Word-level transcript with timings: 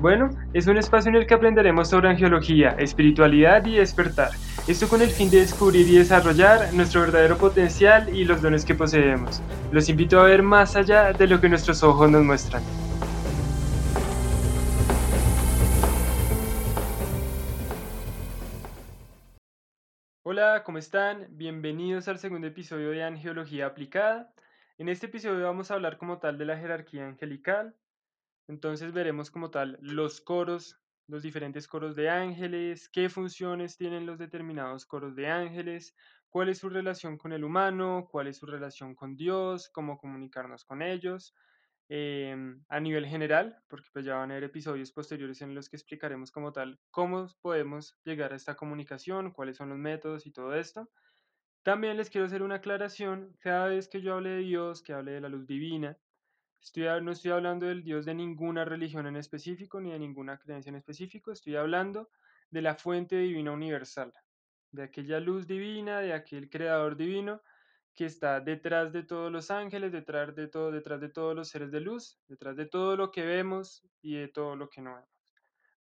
Bueno, 0.00 0.30
es 0.54 0.66
un 0.66 0.78
espacio 0.78 1.10
en 1.10 1.16
el 1.16 1.26
que 1.26 1.34
aprenderemos 1.34 1.90
sobre 1.90 2.08
angiología, 2.08 2.70
espiritualidad 2.78 3.66
y 3.66 3.76
despertar. 3.76 4.30
Esto 4.66 4.88
con 4.88 5.02
el 5.02 5.10
fin 5.10 5.28
de 5.28 5.40
descubrir 5.40 5.86
y 5.86 5.98
desarrollar 5.98 6.72
nuestro 6.72 7.02
verdadero 7.02 7.36
potencial 7.36 8.08
y 8.08 8.24
los 8.24 8.40
dones 8.40 8.64
que 8.64 8.74
poseemos. 8.74 9.42
Los 9.70 9.90
invito 9.90 10.18
a 10.18 10.22
ver 10.24 10.42
más 10.42 10.74
allá 10.74 11.12
de 11.12 11.26
lo 11.26 11.38
que 11.38 11.50
nuestros 11.50 11.82
ojos 11.82 12.10
nos 12.10 12.24
muestran. 12.24 12.62
Hola, 20.22 20.62
¿cómo 20.64 20.78
están? 20.78 21.26
Bienvenidos 21.28 22.08
al 22.08 22.18
segundo 22.18 22.46
episodio 22.46 22.88
de 22.88 23.04
Angiología 23.04 23.66
Aplicada. 23.66 24.32
En 24.78 24.88
este 24.88 25.08
episodio 25.08 25.44
vamos 25.44 25.70
a 25.70 25.74
hablar 25.74 25.98
como 25.98 26.16
tal 26.16 26.38
de 26.38 26.46
la 26.46 26.56
jerarquía 26.56 27.06
angelical, 27.06 27.74
entonces 28.50 28.92
veremos 28.92 29.30
como 29.30 29.50
tal 29.50 29.78
los 29.80 30.20
coros, 30.20 30.76
los 31.06 31.22
diferentes 31.22 31.68
coros 31.68 31.94
de 31.94 32.10
ángeles, 32.10 32.88
qué 32.88 33.08
funciones 33.08 33.76
tienen 33.76 34.06
los 34.06 34.18
determinados 34.18 34.86
coros 34.86 35.14
de 35.14 35.28
ángeles, 35.28 35.94
cuál 36.28 36.48
es 36.48 36.58
su 36.58 36.68
relación 36.68 37.16
con 37.16 37.32
el 37.32 37.44
humano, 37.44 38.08
cuál 38.10 38.26
es 38.26 38.38
su 38.38 38.46
relación 38.46 38.96
con 38.96 39.14
Dios, 39.14 39.70
cómo 39.72 39.98
comunicarnos 39.98 40.64
con 40.64 40.82
ellos. 40.82 41.32
Em, 41.88 42.64
a 42.68 42.78
nivel 42.80 43.06
general, 43.06 43.56
porque 43.68 43.88
pues 43.92 44.04
ya 44.04 44.14
van 44.14 44.30
a 44.30 44.34
haber 44.34 44.44
episodios 44.44 44.92
posteriores 44.92 45.42
en 45.42 45.54
los 45.54 45.68
que 45.68 45.76
explicaremos 45.76 46.30
como 46.30 46.52
tal 46.52 46.78
cómo 46.90 47.26
podemos 47.42 47.98
llegar 48.04 48.32
a 48.32 48.36
esta 48.36 48.54
comunicación, 48.54 49.32
cuáles 49.32 49.56
son 49.56 49.70
los 49.70 49.78
métodos 49.78 50.26
y 50.26 50.32
todo 50.32 50.54
esto. 50.54 50.88
También 51.64 51.96
les 51.96 52.10
quiero 52.10 52.26
hacer 52.26 52.42
una 52.42 52.56
aclaración, 52.56 53.36
cada 53.40 53.66
vez 53.66 53.88
que 53.88 54.02
yo 54.02 54.14
hable 54.14 54.30
de 54.30 54.38
Dios, 54.38 54.82
que 54.82 54.92
hable 54.92 55.12
de 55.12 55.20
la 55.20 55.28
luz 55.28 55.46
divina, 55.46 55.96
no 57.02 57.12
estoy 57.12 57.32
hablando 57.32 57.66
del 57.66 57.82
Dios 57.82 58.04
de 58.04 58.14
ninguna 58.14 58.64
religión 58.64 59.06
en 59.06 59.16
específico 59.16 59.80
ni 59.80 59.92
de 59.92 59.98
ninguna 59.98 60.38
creencia 60.38 60.70
en 60.70 60.76
específico, 60.76 61.32
estoy 61.32 61.56
hablando 61.56 62.10
de 62.50 62.62
la 62.62 62.74
fuente 62.74 63.16
divina 63.16 63.52
universal, 63.52 64.12
de 64.70 64.82
aquella 64.84 65.20
luz 65.20 65.46
divina, 65.46 66.00
de 66.00 66.12
aquel 66.12 66.50
creador 66.50 66.96
divino 66.96 67.42
que 67.94 68.06
está 68.06 68.40
detrás 68.40 68.92
de 68.92 69.02
todos 69.02 69.32
los 69.32 69.50
ángeles, 69.50 69.92
detrás 69.92 70.34
de 70.34 70.48
todo, 70.48 70.70
detrás 70.70 71.00
de 71.00 71.08
todos 71.08 71.34
los 71.34 71.48
seres 71.48 71.70
de 71.70 71.80
luz, 71.80 72.18
detrás 72.28 72.56
de 72.56 72.66
todo 72.66 72.96
lo 72.96 73.10
que 73.10 73.24
vemos 73.24 73.86
y 74.00 74.14
de 74.14 74.28
todo 74.28 74.56
lo 74.56 74.68
que 74.68 74.80
no 74.80 74.94
vemos. 74.94 75.10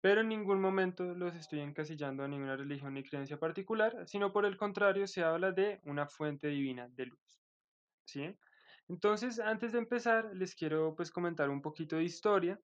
Pero 0.01 0.21
en 0.21 0.29
ningún 0.29 0.61
momento 0.61 1.15
los 1.15 1.35
estoy 1.35 1.61
encasillando 1.61 2.23
a 2.23 2.29
ninguna 2.29 2.57
religión 2.57 2.95
ni 2.95 3.03
creencia 3.03 3.39
particular, 3.39 4.07
sino 4.07 4.33
por 4.33 4.45
el 4.45 4.57
contrario 4.57 5.07
se 5.07 5.25
habla 5.25 5.53
de 5.53 5.81
una 5.85 6.07
fuente 6.07 6.49
divina 6.49 6.89
de 6.89 7.07
luz. 7.07 7.41
¿Sí? 8.05 8.39
Entonces, 8.89 9.41
antes 9.41 9.73
de 9.73 9.79
empezar, 9.79 10.31
les 10.35 10.55
quiero 10.55 10.95
pues 10.95 11.11
comentar 11.11 11.51
un 11.51 11.61
poquito 11.61 11.97
de 11.97 12.05
historia. 12.05 12.61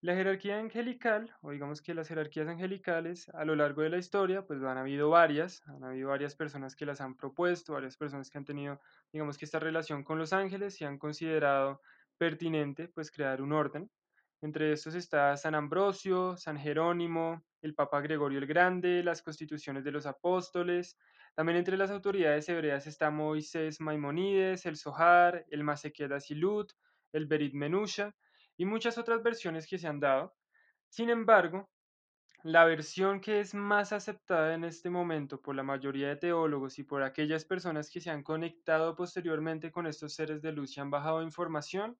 La 0.00 0.14
jerarquía 0.14 0.58
angelical, 0.58 1.32
o 1.42 1.52
digamos 1.52 1.80
que 1.80 1.94
las 1.94 2.08
jerarquías 2.08 2.48
angelicales 2.48 3.28
a 3.28 3.44
lo 3.44 3.54
largo 3.54 3.82
de 3.82 3.90
la 3.90 3.98
historia, 3.98 4.44
pues 4.44 4.62
han 4.62 4.78
habido 4.78 5.10
varias, 5.10 5.62
han 5.68 5.84
habido 5.84 6.08
varias 6.08 6.34
personas 6.34 6.74
que 6.74 6.86
las 6.86 7.00
han 7.00 7.16
propuesto, 7.16 7.74
varias 7.74 7.96
personas 7.96 8.28
que 8.28 8.38
han 8.38 8.44
tenido, 8.44 8.80
digamos 9.12 9.38
que 9.38 9.44
esta 9.44 9.60
relación 9.60 10.02
con 10.02 10.18
los 10.18 10.32
ángeles 10.32 10.80
y 10.80 10.84
han 10.84 10.98
considerado 10.98 11.80
pertinente 12.18 12.88
pues 12.88 13.12
crear 13.12 13.40
un 13.42 13.52
orden. 13.52 13.90
Entre 14.40 14.72
estos 14.72 14.96
está 14.96 15.36
San 15.36 15.54
Ambrosio, 15.54 16.36
San 16.36 16.58
Jerónimo, 16.58 17.44
el 17.60 17.76
Papa 17.76 18.00
Gregorio 18.00 18.40
el 18.40 18.46
Grande, 18.46 19.04
las 19.04 19.22
constituciones 19.22 19.84
de 19.84 19.92
los 19.92 20.04
apóstoles, 20.04 20.98
también 21.34 21.58
entre 21.58 21.76
las 21.76 21.90
autoridades 21.90 22.48
hebreas 22.48 22.86
está 22.86 23.10
Moisés 23.10 23.80
Maimonides, 23.80 24.66
el 24.66 24.76
Zohar, 24.76 25.46
el 25.50 25.64
Masequeda 25.64 26.20
Silut, 26.20 26.72
el 27.12 27.26
Berit 27.26 27.54
Menusha 27.54 28.14
y 28.56 28.66
muchas 28.66 28.98
otras 28.98 29.22
versiones 29.22 29.66
que 29.66 29.78
se 29.78 29.88
han 29.88 30.00
dado. 30.00 30.34
Sin 30.88 31.08
embargo, 31.08 31.70
la 32.44 32.64
versión 32.64 33.20
que 33.20 33.40
es 33.40 33.54
más 33.54 33.92
aceptada 33.92 34.54
en 34.54 34.64
este 34.64 34.90
momento 34.90 35.40
por 35.40 35.54
la 35.54 35.62
mayoría 35.62 36.08
de 36.08 36.16
teólogos 36.16 36.78
y 36.78 36.82
por 36.82 37.02
aquellas 37.02 37.44
personas 37.44 37.88
que 37.88 38.00
se 38.00 38.10
han 38.10 38.22
conectado 38.22 38.96
posteriormente 38.96 39.70
con 39.70 39.86
estos 39.86 40.14
seres 40.14 40.42
de 40.42 40.52
luz 40.52 40.76
y 40.76 40.80
han 40.80 40.90
bajado 40.90 41.22
información 41.22 41.96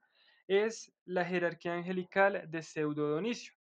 es 0.49 0.93
la 1.05 1.25
jerarquía 1.25 1.75
angelical 1.75 2.51
de 2.51 2.63
Pseudo 2.63 3.09
Donicio. 3.09 3.55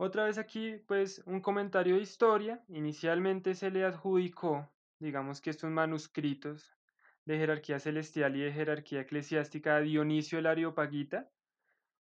Otra 0.00 0.26
vez 0.26 0.38
aquí, 0.38 0.76
pues 0.86 1.20
un 1.26 1.40
comentario 1.40 1.96
de 1.96 2.02
historia. 2.02 2.62
Inicialmente 2.68 3.56
se 3.56 3.68
le 3.68 3.84
adjudicó, 3.84 4.70
digamos 5.00 5.40
que 5.40 5.50
estos 5.50 5.70
manuscritos 5.72 6.76
de 7.24 7.36
jerarquía 7.36 7.80
celestial 7.80 8.36
y 8.36 8.42
de 8.42 8.52
jerarquía 8.52 9.00
eclesiástica 9.00 9.74
a 9.74 9.80
Dionisio 9.80 10.38
el 10.38 10.46
Areopagita, 10.46 11.28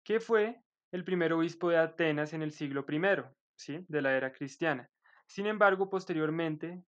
que 0.03 0.19
fue 0.19 0.61
el 0.91 1.03
primer 1.03 1.33
obispo 1.33 1.72
de 1.72 1.77
Atenas 1.77 2.33
en 2.33 2.44
el 2.44 2.51
siglo 2.51 2.85
I, 2.88 3.01
¿sí? 3.55 3.83
de 3.88 4.01
la 4.03 4.16
era 4.16 4.31
cristiana. 4.33 4.91
Sin 5.25 5.47
embargo, 5.47 5.89
posteriormente 5.89 6.85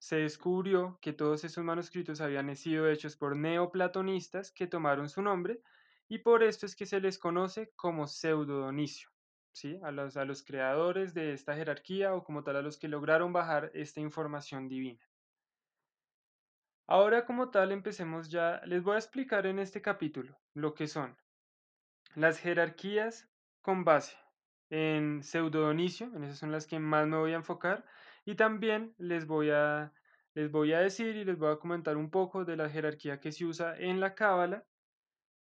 se 0.00 0.16
descubrió 0.16 0.98
que 1.00 1.12
todos 1.12 1.44
esos 1.44 1.62
manuscritos 1.62 2.20
habían 2.20 2.56
sido 2.56 2.90
hechos 2.90 3.16
por 3.16 3.36
neoplatonistas 3.36 4.50
que 4.50 4.66
tomaron 4.66 5.08
su 5.08 5.22
nombre 5.22 5.62
y 6.08 6.18
por 6.18 6.42
esto 6.42 6.66
es 6.66 6.74
que 6.74 6.86
se 6.86 7.00
les 7.00 7.20
conoce 7.20 7.70
como 7.76 8.08
pseudo 8.08 8.72
Donicio. 9.52 9.84
A 9.84 9.90
los, 9.90 10.16
a 10.16 10.24
los 10.24 10.42
creadores 10.42 11.14
de 11.14 11.32
esta 11.32 11.54
jerarquía 11.54 12.14
o 12.14 12.24
como 12.24 12.42
tal 12.42 12.56
a 12.56 12.62
los 12.62 12.78
que 12.78 12.88
lograron 12.88 13.32
bajar 13.32 13.70
esta 13.74 14.00
información 14.00 14.68
divina. 14.68 15.00
Ahora 16.86 17.24
como 17.24 17.50
tal 17.50 17.72
empecemos 17.72 18.30
ya, 18.30 18.60
les 18.64 18.82
voy 18.82 18.96
a 18.96 18.98
explicar 18.98 19.46
en 19.46 19.58
este 19.58 19.80
capítulo 19.80 20.36
lo 20.54 20.74
que 20.74 20.88
son 20.88 21.16
las 22.16 22.38
jerarquías 22.40 23.28
con 23.62 23.84
base 23.84 24.16
en 24.70 25.22
pseudodonicio, 25.22 26.06
en 26.14 26.24
esas 26.24 26.38
son 26.38 26.52
las 26.52 26.66
que 26.66 26.78
más 26.78 27.06
me 27.06 27.16
voy 27.16 27.32
a 27.32 27.36
enfocar, 27.36 27.84
y 28.24 28.34
también 28.34 28.94
les 28.98 29.26
voy 29.26 29.50
a, 29.50 29.92
les 30.34 30.50
voy 30.50 30.72
a 30.72 30.80
decir 30.80 31.16
y 31.16 31.24
les 31.24 31.38
voy 31.38 31.52
a 31.52 31.58
comentar 31.58 31.96
un 31.96 32.10
poco 32.10 32.44
de 32.44 32.56
la 32.56 32.68
jerarquía 32.68 33.20
que 33.20 33.32
se 33.32 33.44
usa 33.44 33.76
en 33.76 34.00
la 34.00 34.14
Cábala, 34.14 34.64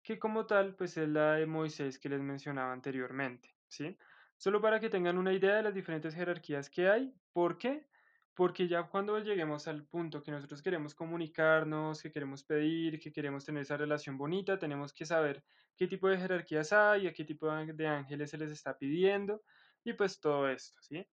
que 0.02 0.18
como 0.18 0.46
tal 0.46 0.74
pues 0.74 0.96
es 0.96 1.08
la 1.08 1.34
de 1.34 1.46
Moisés 1.46 1.98
que 1.98 2.08
les 2.08 2.20
mencionaba 2.20 2.72
anteriormente. 2.72 3.57
¿Sí? 3.68 3.96
Solo 4.36 4.60
para 4.60 4.80
que 4.80 4.90
tengan 4.90 5.18
una 5.18 5.32
idea 5.32 5.56
de 5.56 5.62
las 5.62 5.74
diferentes 5.74 6.14
jerarquías 6.14 6.70
que 6.70 6.88
hay. 6.88 7.14
¿Por 7.32 7.58
qué? 7.58 7.86
Porque 8.34 8.68
ya 8.68 8.84
cuando 8.84 9.18
lleguemos 9.18 9.66
al 9.66 9.84
punto 9.84 10.22
que 10.22 10.30
nosotros 10.30 10.62
queremos 10.62 10.94
comunicarnos, 10.94 12.02
que 12.02 12.12
queremos 12.12 12.44
pedir, 12.44 13.00
que 13.00 13.12
queremos 13.12 13.44
tener 13.44 13.62
esa 13.62 13.76
relación 13.76 14.16
bonita, 14.16 14.58
tenemos 14.58 14.92
que 14.92 15.04
saber 15.04 15.44
qué 15.76 15.88
tipo 15.88 16.08
de 16.08 16.18
jerarquías 16.18 16.72
hay, 16.72 17.08
a 17.08 17.12
qué 17.12 17.24
tipo 17.24 17.50
de 17.50 17.86
ángeles 17.86 18.30
se 18.30 18.38
les 18.38 18.50
está 18.52 18.78
pidiendo 18.78 19.42
y 19.84 19.92
pues 19.94 20.20
todo 20.20 20.48
esto, 20.48 20.80
¿sí? 20.82 21.06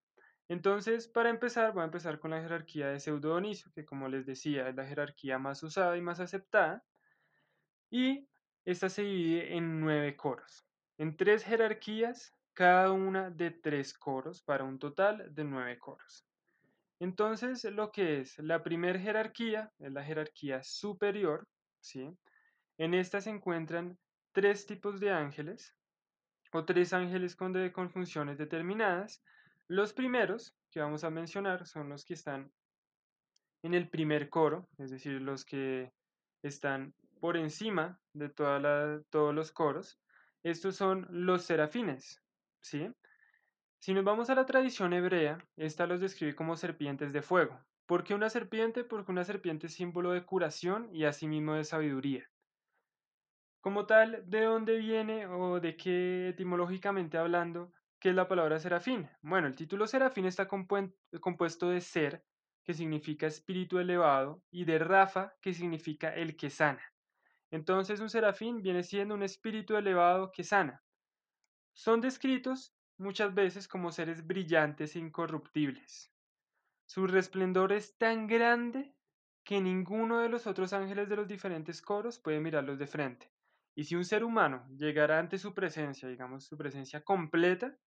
Entonces, 0.47 1.07
para 1.07 1.29
empezar, 1.29 1.73
voy 1.73 1.81
a 1.81 1.85
empezar 1.85 2.19
con 2.19 2.31
la 2.31 2.41
jerarquía 2.41 2.89
de 2.89 2.99
Pseudo 2.99 3.41
que 3.73 3.85
como 3.85 4.07
les 4.07 4.25
decía, 4.25 4.69
es 4.69 4.75
la 4.75 4.85
jerarquía 4.85 5.39
más 5.39 5.63
usada 5.63 5.97
y 5.97 6.01
más 6.01 6.19
aceptada. 6.19 6.83
Y 7.89 8.27
esta 8.63 8.89
se 8.89 9.03
divide 9.03 9.55
en 9.55 9.79
nueve 9.79 10.15
coros, 10.15 10.67
en 10.97 11.17
tres 11.17 11.43
jerarquías 11.43 12.34
cada 12.55 12.91
una 12.91 13.29
de 13.29 13.51
tres 13.51 13.93
coros 13.93 14.41
para 14.41 14.63
un 14.63 14.79
total 14.79 15.35
de 15.35 15.43
nueve 15.43 15.77
coros. 15.77 16.25
Entonces, 16.99 17.65
lo 17.65 17.91
que 17.91 18.21
es 18.21 18.39
la 18.39 18.63
primera 18.63 18.97
jerarquía 18.97 19.71
es 19.77 19.91
la 19.91 20.03
jerarquía 20.03 20.63
superior, 20.63 21.47
¿sí? 21.81 22.09
En 22.77 22.93
esta 22.93 23.19
se 23.19 23.29
encuentran 23.29 23.97
tres 24.31 24.65
tipos 24.65 24.99
de 25.01 25.11
ángeles 25.11 25.75
o 26.53 26.63
tres 26.63 26.93
ángeles 26.93 27.35
con, 27.35 27.69
con 27.71 27.89
funciones 27.89 28.37
determinadas. 28.37 29.21
Los 29.67 29.91
primeros 29.91 30.55
que 30.71 30.79
vamos 30.79 31.03
a 31.03 31.09
mencionar 31.09 31.67
son 31.67 31.89
los 31.89 32.05
que 32.05 32.13
están 32.13 32.49
en 33.63 33.73
el 33.73 33.89
primer 33.89 34.29
coro, 34.29 34.69
es 34.77 34.91
decir, 34.91 35.21
los 35.21 35.43
que 35.43 35.91
están 36.41 36.93
por 37.19 37.35
encima 37.35 37.99
de 38.13 38.29
toda 38.29 39.01
todos 39.09 39.35
los 39.35 39.51
coros. 39.51 39.99
Estos 40.43 40.75
son 40.75 41.07
los 41.09 41.43
serafines, 41.43 42.21
¿sí? 42.65 42.89
Si 43.79 43.93
nos 43.93 44.03
vamos 44.03 44.29
a 44.29 44.35
la 44.35 44.45
tradición 44.45 44.93
hebrea, 44.93 45.37
esta 45.55 45.85
los 45.85 45.99
describe 46.01 46.35
como 46.35 46.57
serpientes 46.57 47.13
de 47.13 47.21
fuego. 47.21 47.59
¿Por 47.85 48.03
qué 48.03 48.15
una 48.15 48.29
serpiente? 48.29 48.83
Porque 48.83 49.11
una 49.11 49.23
serpiente 49.23 49.67
es 49.67 49.75
símbolo 49.75 50.11
de 50.11 50.25
curación 50.25 50.89
y 50.91 51.05
asimismo 51.05 51.53
de 51.53 51.63
sabiduría. 51.63 52.27
Como 53.61 53.85
tal, 53.85 54.23
¿de 54.27 54.41
dónde 54.41 54.77
viene 54.77 55.27
o 55.27 55.59
de 55.59 55.75
qué 55.77 56.29
etimológicamente 56.29 57.17
hablando, 57.17 57.71
qué 57.99 58.09
es 58.09 58.15
la 58.15 58.27
palabra 58.27 58.59
serafín? 58.59 59.07
Bueno, 59.21 59.47
el 59.47 59.55
título 59.55 59.85
serafín 59.85 60.25
está 60.25 60.47
compuesto 60.47 61.69
de 61.69 61.81
ser, 61.81 62.23
que 62.63 62.73
significa 62.73 63.27
espíritu 63.27 63.77
elevado, 63.77 64.41
y 64.49 64.65
de 64.65 64.79
Rafa, 64.79 65.33
que 65.41 65.53
significa 65.53 66.13
el 66.15 66.35
que 66.35 66.49
sana. 66.49 66.81
Entonces 67.51 67.99
un 67.99 68.09
serafín 68.09 68.63
viene 68.63 68.81
siendo 68.81 69.13
un 69.13 69.21
espíritu 69.21 69.77
elevado 69.77 70.31
que 70.31 70.43
sana. 70.43 70.81
Son 71.75 72.01
descritos 72.01 72.75
muchas 72.97 73.35
veces 73.35 73.67
como 73.67 73.91
seres 73.91 74.25
brillantes 74.25 74.95
e 74.95 74.99
incorruptibles. 74.99 76.15
Su 76.85 77.07
resplendor 77.07 77.73
es 77.73 77.97
tan 77.97 78.27
grande 78.27 78.97
que 79.43 79.61
ninguno 79.61 80.19
de 80.19 80.29
los 80.29 80.47
otros 80.47 80.73
ángeles 80.73 81.09
de 81.09 81.17
los 81.17 81.27
diferentes 81.27 81.81
coros 81.81 82.19
puede 82.19 82.39
mirarlos 82.39 82.79
de 82.79 82.87
frente. 82.87 83.33
Y 83.75 83.83
si 83.85 83.95
un 83.95 84.05
ser 84.05 84.23
humano 84.23 84.67
llegara 84.77 85.19
ante 85.19 85.37
su 85.37 85.53
presencia, 85.53 86.09
digamos 86.09 86.45
su 86.45 86.57
presencia 86.57 87.03
completa, 87.03 87.77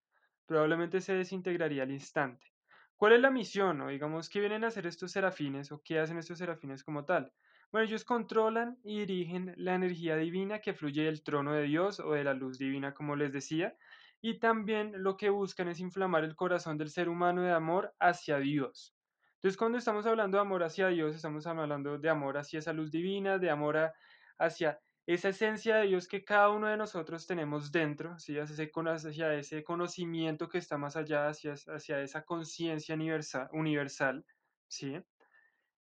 probablemente 0.47 1.01
se 1.01 1.15
desintegraría 1.15 1.85
al 1.85 1.93
instante. 1.93 2.55
¿Cuál 2.97 3.15
es 3.15 3.21
la 3.21 3.31
misión? 3.31 3.81
O 3.81 3.89
digamos, 3.89 4.29
¿qué 4.29 4.41
vienen 4.41 4.65
a 4.65 4.69
hacer 4.69 4.87
estos 4.87 5.13
serafines 5.13 5.73
o 5.73 5.83
qué 5.83 5.99
hacen 6.01 6.19
estos 6.19 6.39
serafines 6.39 6.85
como 6.85 7.05
tal? 7.07 7.35
Bueno, 7.71 7.87
ellos 7.87 8.05
controlan 8.05 8.79
y 8.83 9.01
dirigen 9.01 9.53
la 9.59 9.75
energía 9.75 10.17
divina 10.17 10.61
que 10.61 10.73
fluye 10.73 11.05
del 11.05 11.23
trono 11.23 11.53
de 11.53 11.65
Dios 11.65 12.01
o 12.01 12.13
de 12.13 12.25
la 12.25 12.33
luz 12.33 12.59
divina, 12.59 12.95
como 12.95 13.15
les 13.15 13.33
decía, 13.33 13.77
y 14.23 14.39
también 14.39 15.03
lo 15.03 15.17
que 15.17 15.29
buscan 15.29 15.69
es 15.69 15.79
inflamar 15.79 16.25
el 16.25 16.35
corazón 16.35 16.79
del 16.79 16.91
ser 16.91 17.09
humano 17.09 17.43
de 17.43 17.53
amor 17.53 17.95
hacia 18.01 18.39
Dios. 18.39 18.97
Entonces, 19.35 19.57
cuando 19.57 19.79
estamos 19.79 20.07
hablando 20.07 20.39
de 20.39 20.43
amor 20.43 20.65
hacia 20.65 20.89
Dios, 20.89 21.15
estamos 21.15 21.47
hablando 21.47 21.99
de 21.99 22.09
amor 22.09 22.39
hacia 22.39 22.59
esa 22.59 22.73
luz 22.73 22.91
divina, 22.91 23.39
de 23.39 23.51
amor 23.51 23.93
hacia 24.39 24.81
esa 25.07 25.29
esencia 25.29 25.77
de 25.77 25.87
Dios 25.87 26.09
que 26.09 26.25
cada 26.25 26.51
uno 26.51 26.69
de 26.69 26.77
nosotros 26.77 27.27
tenemos 27.27 27.71
dentro, 27.71 28.19
¿sí? 28.19 28.37
hacia, 28.39 29.35
ese, 29.35 29.63
conocimiento 29.63 30.49
que 30.49 30.59
está 30.59 30.77
más 30.77 30.97
allá, 30.97 31.29
hacia, 31.29 32.03
esa 32.03 32.25
conciencia 32.25 32.95
universal, 32.95 33.49
universal 33.53 34.25
¿sí? 34.67 35.01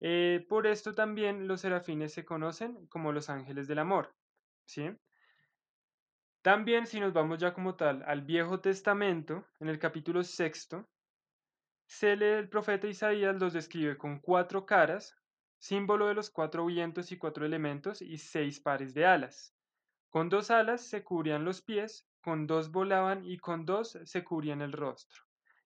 Eh, 0.00 0.44
por 0.48 0.66
esto 0.66 0.94
también 0.94 1.48
los 1.48 1.60
serafines 1.60 2.12
se 2.12 2.24
conocen 2.24 2.86
como 2.88 3.12
los 3.12 3.30
ángeles 3.30 3.68
del 3.68 3.78
amor, 3.78 4.14
¿sí? 4.64 4.90
También 6.42 6.86
si 6.86 7.00
nos 7.00 7.12
vamos 7.12 7.38
ya 7.38 7.54
como 7.54 7.74
tal 7.74 8.02
al 8.06 8.22
Viejo 8.22 8.60
Testamento, 8.60 9.46
en 9.60 9.68
el 9.68 9.78
capítulo 9.78 10.22
sexto, 10.22 10.86
se 11.86 12.16
lee 12.16 12.38
el 12.38 12.48
profeta 12.48 12.86
Isaías 12.86 13.36
los 13.36 13.52
describe 13.52 13.96
con 13.96 14.18
cuatro 14.18 14.66
caras, 14.66 15.14
símbolo 15.58 16.06
de 16.06 16.14
los 16.14 16.30
cuatro 16.30 16.66
vientos 16.66 17.12
y 17.12 17.18
cuatro 17.18 17.46
elementos 17.46 18.02
y 18.02 18.18
seis 18.18 18.60
pares 18.60 18.94
de 18.94 19.06
alas. 19.06 19.54
Con 20.10 20.28
dos 20.28 20.50
alas 20.50 20.82
se 20.82 21.02
cubrían 21.02 21.44
los 21.44 21.62
pies, 21.62 22.06
con 22.20 22.46
dos 22.46 22.70
volaban 22.70 23.24
y 23.24 23.38
con 23.38 23.64
dos 23.64 23.98
se 24.04 24.24
cubrían 24.24 24.62
el 24.62 24.72
rostro. 24.72 25.22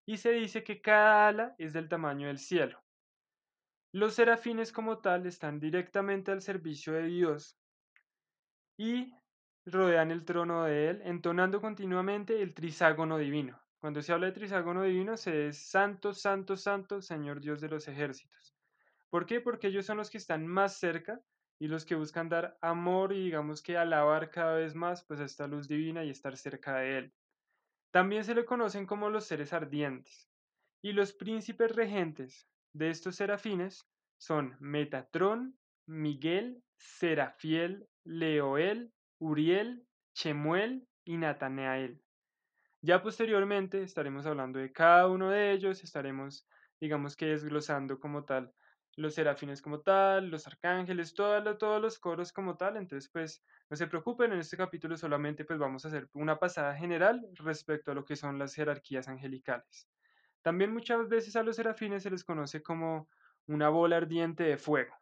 Y 0.06 0.16
se 0.16 0.32
dice 0.32 0.64
que 0.64 0.80
cada 0.80 1.28
ala 1.28 1.54
es 1.58 1.72
del 1.72 1.88
tamaño 1.88 2.28
del 2.28 2.38
cielo. 2.38 2.80
Los 3.98 4.14
serafines 4.14 4.70
como 4.70 4.98
tal 4.98 5.26
están 5.26 5.58
directamente 5.58 6.30
al 6.30 6.40
servicio 6.40 6.92
de 6.92 7.02
Dios 7.02 7.58
y 8.76 9.12
rodean 9.66 10.12
el 10.12 10.24
trono 10.24 10.62
de 10.62 10.90
él, 10.90 11.02
entonando 11.04 11.60
continuamente 11.60 12.40
el 12.40 12.54
triságono 12.54 13.18
divino. 13.18 13.60
Cuando 13.80 14.00
se 14.00 14.12
habla 14.12 14.26
de 14.26 14.34
triságono 14.34 14.84
divino, 14.84 15.16
se 15.16 15.48
es 15.48 15.68
santo, 15.68 16.14
santo, 16.14 16.56
santo, 16.56 17.02
Señor 17.02 17.40
Dios 17.40 17.60
de 17.60 17.70
los 17.70 17.88
ejércitos. 17.88 18.54
¿Por 19.10 19.26
qué? 19.26 19.40
Porque 19.40 19.66
ellos 19.66 19.86
son 19.86 19.96
los 19.96 20.10
que 20.10 20.18
están 20.18 20.46
más 20.46 20.78
cerca 20.78 21.20
y 21.58 21.66
los 21.66 21.84
que 21.84 21.96
buscan 21.96 22.28
dar 22.28 22.56
amor 22.60 23.12
y 23.12 23.24
digamos 23.24 23.62
que 23.62 23.76
alabar 23.76 24.30
cada 24.30 24.54
vez 24.54 24.76
más 24.76 25.02
pues 25.02 25.18
esta 25.18 25.48
luz 25.48 25.66
divina 25.66 26.04
y 26.04 26.10
estar 26.10 26.36
cerca 26.36 26.76
de 26.76 26.98
él. 26.98 27.14
También 27.90 28.22
se 28.22 28.36
le 28.36 28.44
conocen 28.44 28.86
como 28.86 29.10
los 29.10 29.24
seres 29.24 29.52
ardientes. 29.52 30.30
Y 30.82 30.92
los 30.92 31.12
príncipes 31.12 31.74
regentes 31.74 32.48
de 32.72 32.90
estos 32.90 33.16
serafines 33.16 33.86
son 34.18 34.56
Metatrón, 34.60 35.58
Miguel, 35.86 36.62
Serafiel, 36.76 37.88
Leoel, 38.04 38.92
Uriel, 39.18 39.86
Chemuel 40.14 40.86
y 41.04 41.16
Natanael. 41.16 42.02
Ya 42.80 43.02
posteriormente 43.02 43.82
estaremos 43.82 44.26
hablando 44.26 44.58
de 44.58 44.72
cada 44.72 45.08
uno 45.08 45.30
de 45.30 45.52
ellos, 45.52 45.82
estaremos, 45.82 46.46
digamos 46.80 47.16
que 47.16 47.26
desglosando 47.26 47.98
como 47.98 48.24
tal 48.24 48.52
los 48.98 49.14
serafines 49.14 49.62
como 49.62 49.80
tal, 49.80 50.28
los 50.28 50.46
arcángeles, 50.48 51.14
todos 51.14 51.80
los 51.80 51.98
coros 52.00 52.32
como 52.32 52.56
tal. 52.56 52.76
Entonces, 52.76 53.08
pues 53.12 53.44
no 53.70 53.76
se 53.76 53.86
preocupen, 53.86 54.32
en 54.32 54.40
este 54.40 54.56
capítulo 54.56 54.96
solamente 54.96 55.44
pues 55.44 55.58
vamos 55.58 55.84
a 55.84 55.88
hacer 55.88 56.08
una 56.14 56.38
pasada 56.38 56.74
general 56.74 57.24
respecto 57.34 57.92
a 57.92 57.94
lo 57.94 58.04
que 58.04 58.16
son 58.16 58.38
las 58.38 58.54
jerarquías 58.54 59.06
angelicales. 59.08 59.88
También 60.48 60.72
muchas 60.72 61.06
veces 61.10 61.36
a 61.36 61.42
los 61.42 61.56
serafines 61.56 62.02
se 62.02 62.10
les 62.10 62.24
conoce 62.24 62.62
como 62.62 63.10
una 63.48 63.68
bola 63.68 63.98
ardiente 63.98 64.44
de 64.44 64.56
fuego, 64.56 64.94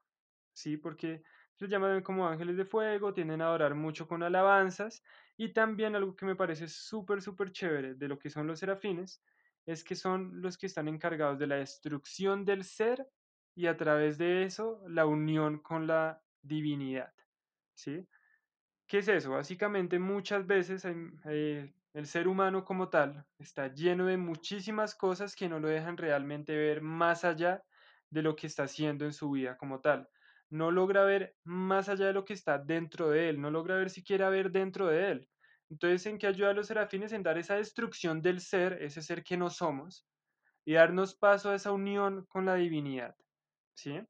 ¿sí? 0.53 0.77
Porque 0.77 1.23
se 1.55 1.69
llaman 1.69 2.03
como 2.03 2.27
ángeles 2.27 2.57
de 2.57 2.65
fuego, 2.65 3.15
tienden 3.15 3.41
a 3.43 3.47
adorar 3.47 3.77
mucho 3.77 4.09
con 4.09 4.25
alabanzas 4.25 5.05
y 5.37 5.53
también 5.53 5.95
algo 5.95 6.17
que 6.17 6.27
me 6.27 6.35
parece 6.35 6.67
súper, 6.67 7.23
súper 7.23 7.53
chévere 7.53 7.95
de 7.95 8.09
lo 8.09 8.19
que 8.19 8.29
son 8.29 8.49
los 8.49 8.59
serafines 8.59 9.23
es 9.67 9.85
que 9.85 9.95
son 9.95 10.43
los 10.43 10.59
que 10.59 10.67
están 10.67 10.89
encargados 10.89 11.39
de 11.39 11.47
la 11.47 11.55
destrucción 11.59 12.45
del 12.45 12.65
ser 12.65 13.07
y 13.55 13.69
a 13.69 13.77
través 13.77 14.19
de 14.19 14.43
eso 14.43 14.83
la 14.89 15.07
unión 15.07 15.61
con 15.61 15.87
la 15.87 16.25
divinidad, 16.43 17.15
¿sí? 17.73 18.09
¿Qué 18.89 18.99
es 18.99 19.07
eso? 19.07 19.31
Básicamente 19.31 20.01
muchas 20.01 20.45
veces 20.45 20.85
eh, 20.85 21.73
el 21.97 22.07
ser 22.07 22.29
humano 22.29 22.63
como 22.63 22.91
tal 22.91 23.25
está 23.39 23.73
lleno 23.73 24.05
de 24.05 24.19
muchísimas 24.19 24.95
cosas 24.95 25.35
que 25.35 25.49
no 25.49 25.61
lo 25.61 25.69
dejan 25.69 25.97
realmente 25.97 26.55
ver 26.55 26.83
más 26.83 27.25
allá 27.25 27.65
de 28.11 28.21
lo 28.21 28.37
que 28.37 28.47
está 28.47 28.65
haciendo 28.65 29.07
en 29.07 29.15
su 29.15 29.31
vida 29.31 29.57
como 29.57 29.81
tal. 29.81 30.07
No 30.51 30.71
logra 30.71 31.05
ver 31.05 31.37
más 31.43 31.89
allá 31.89 32.09
de 32.09 32.13
lo 32.13 32.27
que 32.27 32.35
está 32.35 32.59
dentro 32.59 33.09
de 33.09 33.31
él, 33.31 33.41
no 33.41 33.51
logra 33.51 33.77
ver 33.77 33.89
siquiera 33.89 34.29
ver 34.29 34.51
dentro 34.51 34.89
de 34.89 35.11
él. 35.11 35.29
Entonces, 35.71 36.05
¿en 36.05 36.19
qué 36.19 36.27
ayuda 36.27 36.51
a 36.51 36.53
los 36.53 36.67
serafines? 36.67 37.13
En 37.13 37.23
dar 37.23 37.39
esa 37.39 37.55
destrucción 37.55 38.21
del 38.21 38.43
ser, 38.43 38.75
ese 38.83 39.01
ser 39.01 39.25
que 39.25 39.39
no 39.39 39.49
somos, 39.49 40.07
y 40.67 40.75
darnos 40.75 41.15
paso 41.15 41.51
a 41.51 41.55
esa 41.55 41.73
unión 41.73 42.27
con 42.27 42.45
la 42.45 42.57
divinidad. 42.57 43.17
¿Sí? 43.75 44.03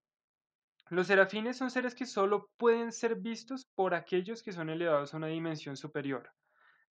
Los 0.90 1.06
serafines 1.06 1.56
son 1.56 1.70
seres 1.70 1.94
que 1.94 2.04
solo 2.04 2.50
pueden 2.56 2.90
ser 2.90 3.14
vistos 3.14 3.64
por 3.76 3.94
aquellos 3.94 4.42
que 4.42 4.50
son 4.50 4.70
elevados 4.70 5.14
a 5.14 5.18
una 5.18 5.28
dimensión 5.28 5.76
superior, 5.76 6.32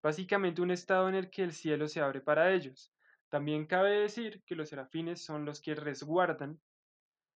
básicamente 0.05 0.61
un 0.61 0.69
estado 0.69 1.09
en 1.09 1.15
el 1.15 1.31
que 1.31 1.41
el 1.41 1.51
cielo 1.51 1.87
se 1.87 1.99
abre 1.99 2.21
para 2.21 2.53
ellos. 2.53 2.93
También 3.27 3.65
cabe 3.65 4.01
decir 4.01 4.43
que 4.45 4.55
los 4.55 4.69
serafines 4.69 5.25
son 5.25 5.45
los 5.45 5.59
que 5.59 5.73
resguardan 5.73 6.61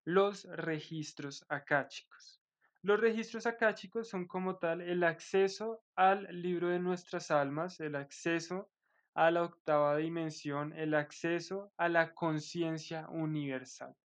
los 0.05 0.43
registros 0.43 1.43
acáchicos. 1.49 2.39
Los 2.83 2.99
registros 2.99 3.47
acáchicos 3.47 4.07
son 4.07 4.27
como 4.27 4.57
tal 4.57 4.81
el 4.81 5.03
acceso 5.03 5.83
al 5.95 6.27
libro 6.29 6.69
de 6.69 6.77
nuestras 6.77 7.31
almas, 7.31 7.79
el 7.79 7.95
acceso 7.95 8.69
a 9.15 9.31
la 9.31 9.41
octava 9.41 9.97
dimensión, 9.97 10.71
el 10.73 10.93
acceso 10.93 11.73
a 11.75 11.89
la 11.89 12.13
conciencia 12.13 13.09
universal. 13.09 13.95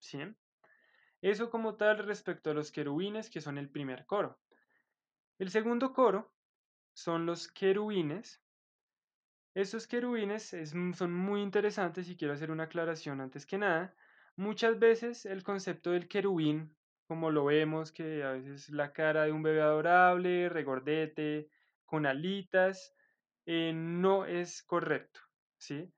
¿Sí? 0.00 0.18
Eso 1.22 1.48
como 1.48 1.76
tal 1.76 1.98
respecto 1.98 2.50
a 2.50 2.54
los 2.54 2.72
querubines, 2.72 3.30
que 3.30 3.40
son 3.40 3.56
el 3.56 3.70
primer 3.70 4.04
coro. 4.04 4.40
El 5.38 5.50
segundo 5.50 5.92
coro 5.92 6.34
son 6.92 7.26
los 7.26 7.48
querubines. 7.48 8.42
Estos 9.54 9.86
querubines 9.86 10.54
son 10.94 11.12
muy 11.12 11.42
interesantes 11.42 12.08
y 12.08 12.16
quiero 12.16 12.34
hacer 12.34 12.50
una 12.50 12.64
aclaración 12.64 13.20
antes 13.20 13.46
que 13.46 13.58
nada. 13.58 13.94
Muchas 14.36 14.78
veces 14.78 15.26
el 15.26 15.42
concepto 15.42 15.90
del 15.90 16.08
querubín, 16.08 16.76
como 17.06 17.30
lo 17.30 17.46
vemos, 17.46 17.92
que 17.92 18.22
a 18.22 18.32
veces 18.32 18.70
la 18.70 18.92
cara 18.92 19.24
de 19.24 19.32
un 19.32 19.42
bebé 19.42 19.60
adorable, 19.60 20.48
regordete, 20.48 21.50
con 21.84 22.06
alitas, 22.06 22.94
eh, 23.46 23.72
no 23.74 24.24
es 24.26 24.62
correcto, 24.62 25.20
¿sí? 25.58 25.92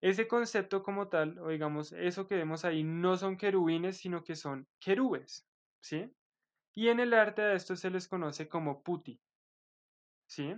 Ese 0.00 0.26
concepto 0.28 0.82
como 0.82 1.08
tal, 1.08 1.38
o 1.38 1.48
digamos, 1.48 1.92
eso 1.92 2.26
que 2.26 2.36
vemos 2.36 2.64
ahí, 2.64 2.84
no 2.84 3.16
son 3.16 3.36
querubines, 3.36 3.98
sino 3.98 4.24
que 4.24 4.36
son 4.36 4.66
querubes, 4.80 5.46
¿sí? 5.80 6.10
Y 6.74 6.88
en 6.88 7.00
el 7.00 7.14
arte 7.14 7.42
a 7.42 7.54
esto 7.54 7.76
se 7.76 7.90
les 7.90 8.08
conoce 8.08 8.48
como 8.48 8.82
puti, 8.82 9.20
¿sí? 10.26 10.54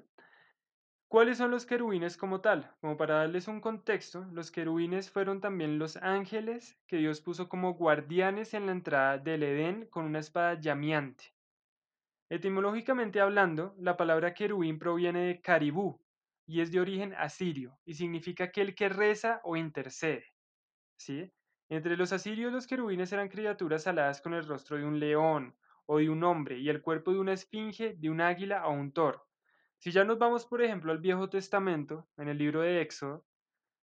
¿Cuáles 1.08 1.38
son 1.38 1.50
los 1.50 1.66
querubines 1.66 2.16
como 2.16 2.40
tal? 2.40 2.74
Como 2.80 2.96
para 2.96 3.16
darles 3.16 3.48
un 3.48 3.60
contexto, 3.60 4.24
los 4.32 4.50
querubines 4.50 5.10
fueron 5.10 5.40
también 5.40 5.78
los 5.78 5.96
ángeles 5.96 6.78
que 6.86 6.96
Dios 6.96 7.20
puso 7.20 7.48
como 7.48 7.74
guardianes 7.74 8.54
en 8.54 8.66
la 8.66 8.72
entrada 8.72 9.18
del 9.18 9.42
Edén 9.42 9.86
con 9.86 10.04
una 10.04 10.18
espada 10.18 10.60
llameante. 10.60 11.34
Etimológicamente 12.28 13.20
hablando, 13.20 13.74
la 13.78 13.96
palabra 13.96 14.34
querubín 14.34 14.78
proviene 14.78 15.26
de 15.26 15.40
caribú, 15.40 16.00
y 16.46 16.60
es 16.60 16.70
de 16.70 16.80
origen 16.80 17.14
asirio 17.14 17.78
y 17.84 17.94
significa 17.94 18.44
aquel 18.44 18.74
que 18.74 18.88
reza 18.88 19.40
o 19.44 19.56
intercede. 19.56 20.26
¿sí? 20.96 21.32
Entre 21.68 21.96
los 21.96 22.12
asirios 22.12 22.52
los 22.52 22.66
querubines 22.66 23.12
eran 23.12 23.28
criaturas 23.28 23.86
aladas 23.86 24.20
con 24.20 24.34
el 24.34 24.46
rostro 24.46 24.76
de 24.76 24.84
un 24.84 25.00
león 25.00 25.56
o 25.86 25.98
de 25.98 26.08
un 26.08 26.22
hombre 26.24 26.58
y 26.58 26.68
el 26.68 26.80
cuerpo 26.80 27.12
de 27.12 27.18
una 27.18 27.32
esfinge, 27.32 27.94
de 27.94 28.10
un 28.10 28.20
águila 28.20 28.66
o 28.66 28.72
un 28.72 28.92
toro. 28.92 29.26
Si 29.78 29.92
ya 29.92 30.04
nos 30.04 30.18
vamos, 30.18 30.46
por 30.46 30.62
ejemplo, 30.62 30.92
al 30.92 30.98
Viejo 30.98 31.28
Testamento, 31.28 32.08
en 32.16 32.28
el 32.28 32.38
libro 32.38 32.62
de 32.62 32.80
Éxodo, 32.80 33.24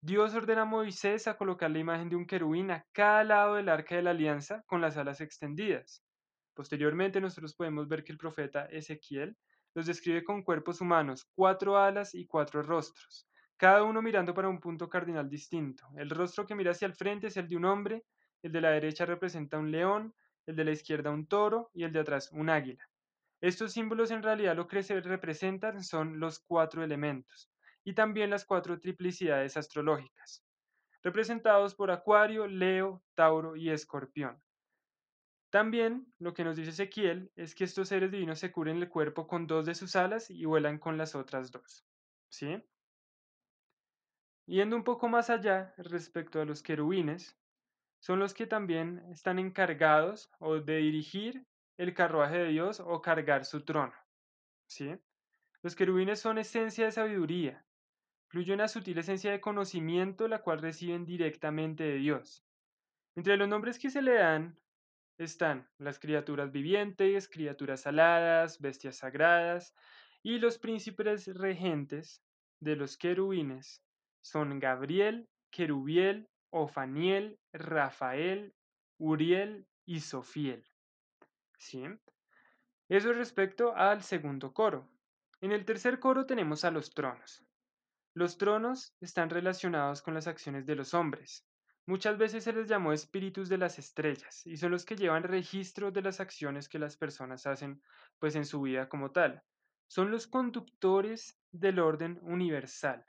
Dios 0.01 0.35
ordena 0.35 0.63
a 0.63 0.65
Moisés 0.65 1.27
a 1.27 1.37
colocar 1.37 1.71
la 1.71 1.81
imagen 1.81 2.09
de 2.09 2.17
un 2.17 2.27
querubín 2.27 2.71
a 2.71 2.87
cada 2.93 3.25
lado 3.25 3.55
del 3.57 3.69
arca 3.69 3.97
de 3.97 4.03
la 4.03 4.11
alianza 4.11 4.63
con 4.67 4.81
las 4.81 4.97
alas 4.97 5.21
extendidas. 5.21 6.05
Posteriormente 6.55 7.21
nosotros 7.21 7.55
podemos 7.55 7.89
ver 7.89 8.05
que 8.05 8.13
el 8.13 8.19
profeta 8.19 8.67
Ezequiel 8.67 9.37
los 9.75 9.87
describe 9.87 10.23
con 10.23 10.43
cuerpos 10.43 10.81
humanos, 10.81 11.29
cuatro 11.35 11.77
alas 11.79 12.15
y 12.15 12.27
cuatro 12.27 12.63
rostros, 12.63 13.29
cada 13.57 13.83
uno 13.83 14.03
mirando 14.03 14.35
para 14.35 14.49
un 14.49 14.61
punto 14.61 14.89
cardinal 14.89 15.29
distinto. 15.29 15.89
El 15.97 16.11
rostro 16.11 16.47
que 16.47 16.55
mira 16.55 16.71
hacia 16.71 16.87
el 16.87 16.95
frente 16.95 17.27
es 17.27 17.37
el 17.37 17.49
de 17.49 17.57
un 17.57 17.65
hombre, 17.65 18.05
el 18.43 18.53
de 18.53 18.61
la 18.61 18.71
derecha 18.71 19.05
representa 19.05 19.59
un 19.59 19.73
león, 19.73 20.15
el 20.47 20.55
de 20.55 20.65
la 20.65 20.71
izquierda 20.71 21.11
un 21.11 21.27
toro 21.27 21.71
y 21.75 21.83
el 21.83 21.93
de 21.93 22.01
atrás 22.01 22.31
un 22.33 22.51
águila. 22.51 22.89
Estos 23.41 23.73
símbolos 23.73 24.11
en 24.11 24.23
realidad 24.23 24.57
lo 24.57 24.67
que 24.67 24.83
se 24.83 25.01
representan 25.01 25.85
son 25.85 26.19
los 26.19 26.41
cuatro 26.41 26.83
elementos 26.83 27.51
y 27.85 27.95
también 27.95 28.31
las 28.31 28.45
cuatro 28.45 28.81
triplicidades 28.81 29.57
astrológicas, 29.57 30.45
representados 31.03 31.75
por 31.75 31.91
Acuario, 31.91 32.47
Leo, 32.49 33.03
Tauro 33.15 33.55
y 33.55 33.71
Escorpión. 33.71 34.43
También 35.51 36.13
lo 36.19 36.35
que 36.35 36.45
nos 36.45 36.57
dice 36.57 36.71
Ezequiel 36.71 37.31
es 37.37 37.55
que 37.55 37.65
estos 37.65 37.89
seres 37.89 38.11
divinos 38.11 38.39
se 38.39 38.53
cubren 38.53 38.77
el 38.77 38.89
cuerpo 38.89 39.27
con 39.27 39.47
dos 39.47 39.65
de 39.65 39.75
sus 39.75 39.97
alas 39.97 40.31
y 40.31 40.45
vuelan 40.45 40.79
con 40.79 40.99
las 40.99 41.15
otras 41.15 41.51
dos. 41.51 41.87
¿Sí? 42.29 42.63
Yendo 44.47 44.77
un 44.77 44.85
poco 44.85 45.09
más 45.09 45.31
allá 45.31 45.75
respecto 45.79 46.41
a 46.41 46.45
los 46.45 46.63
querubines, 46.63 47.39
son 48.01 48.19
los 48.19 48.35
que 48.35 48.47
también 48.47 49.03
están 49.11 49.39
encargados 49.39 50.31
o 50.39 50.61
de 50.61 50.77
dirigir 50.79 51.47
el 51.79 51.95
carruaje 51.95 52.39
de 52.39 52.49
Dios 52.49 52.81
o 52.81 53.01
cargar 53.01 53.45
su 53.45 53.65
trono. 53.65 53.95
¿sí? 54.67 54.99
Los 55.63 55.75
querubines 55.75 56.21
son 56.21 56.39
esencia 56.39 56.85
de 56.85 56.93
sabiduría, 56.93 57.65
incluye 58.27 58.53
una 58.53 58.69
sutil 58.69 58.99
esencia 58.99 59.31
de 59.31 59.41
conocimiento 59.41 60.29
la 60.29 60.43
cual 60.43 60.61
reciben 60.61 61.07
directamente 61.07 61.85
de 61.85 61.97
Dios. 61.97 62.45
Entre 63.17 63.37
los 63.37 63.49
nombres 63.49 63.79
que 63.79 63.91
se 63.91 64.03
le 64.03 64.15
dan 64.15 64.59
están 65.19 65.69
las 65.79 65.99
criaturas 65.99 66.53
vivientes, 66.53 67.29
criaturas 67.29 67.87
aladas, 67.87 68.61
bestias 68.61 68.99
sagradas 68.99 69.75
y 70.23 70.39
los 70.39 70.59
príncipes 70.59 71.27
regentes 71.35 72.23
de 72.61 72.77
los 72.77 72.97
querubines 72.97 73.83
son 74.23 74.59
Gabriel, 74.59 75.29
Querubiel, 75.51 76.29
Ofaniel, 76.51 77.39
Rafael, 77.53 78.55
Uriel 78.99 79.67
y 79.87 80.01
Sofiel. 80.01 80.68
¿Sí? 81.59 81.85
Eso 82.89 83.13
respecto 83.13 83.77
al 83.77 84.03
segundo 84.03 84.55
coro. 84.55 84.89
En 85.41 85.53
el 85.53 85.65
tercer 85.65 86.01
coro 86.01 86.25
tenemos 86.25 86.65
a 86.65 86.71
los 86.71 86.95
tronos. 86.95 87.45
Los 88.15 88.39
tronos 88.39 88.97
están 89.01 89.31
relacionados 89.31 90.03
con 90.03 90.15
las 90.15 90.27
acciones 90.27 90.67
de 90.67 90.75
los 90.75 90.95
hombres. 90.95 91.47
Muchas 91.87 92.19
veces 92.19 92.45
se 92.45 92.53
les 92.53 92.69
llamó 92.69 92.93
espíritus 92.93 93.49
de 93.49 93.59
las 93.59 93.79
estrellas 93.79 94.47
y 94.47 94.57
son 94.57 94.73
los 94.73 94.85
que 94.85 94.97
llevan 94.97 95.23
registro 95.23 95.91
de 95.91 96.03
las 96.03 96.21
acciones 96.21 96.69
que 96.69 96.79
las 96.79 96.97
personas 96.97 97.47
hacen 97.47 97.83
pues 98.19 98.35
en 98.35 98.45
su 98.45 98.63
vida 98.63 98.89
como 98.89 99.13
tal. 99.13 99.43
Son 99.87 100.11
los 100.11 100.27
conductores 100.27 101.39
del 101.51 101.79
orden 101.79 102.19
universal 102.23 103.05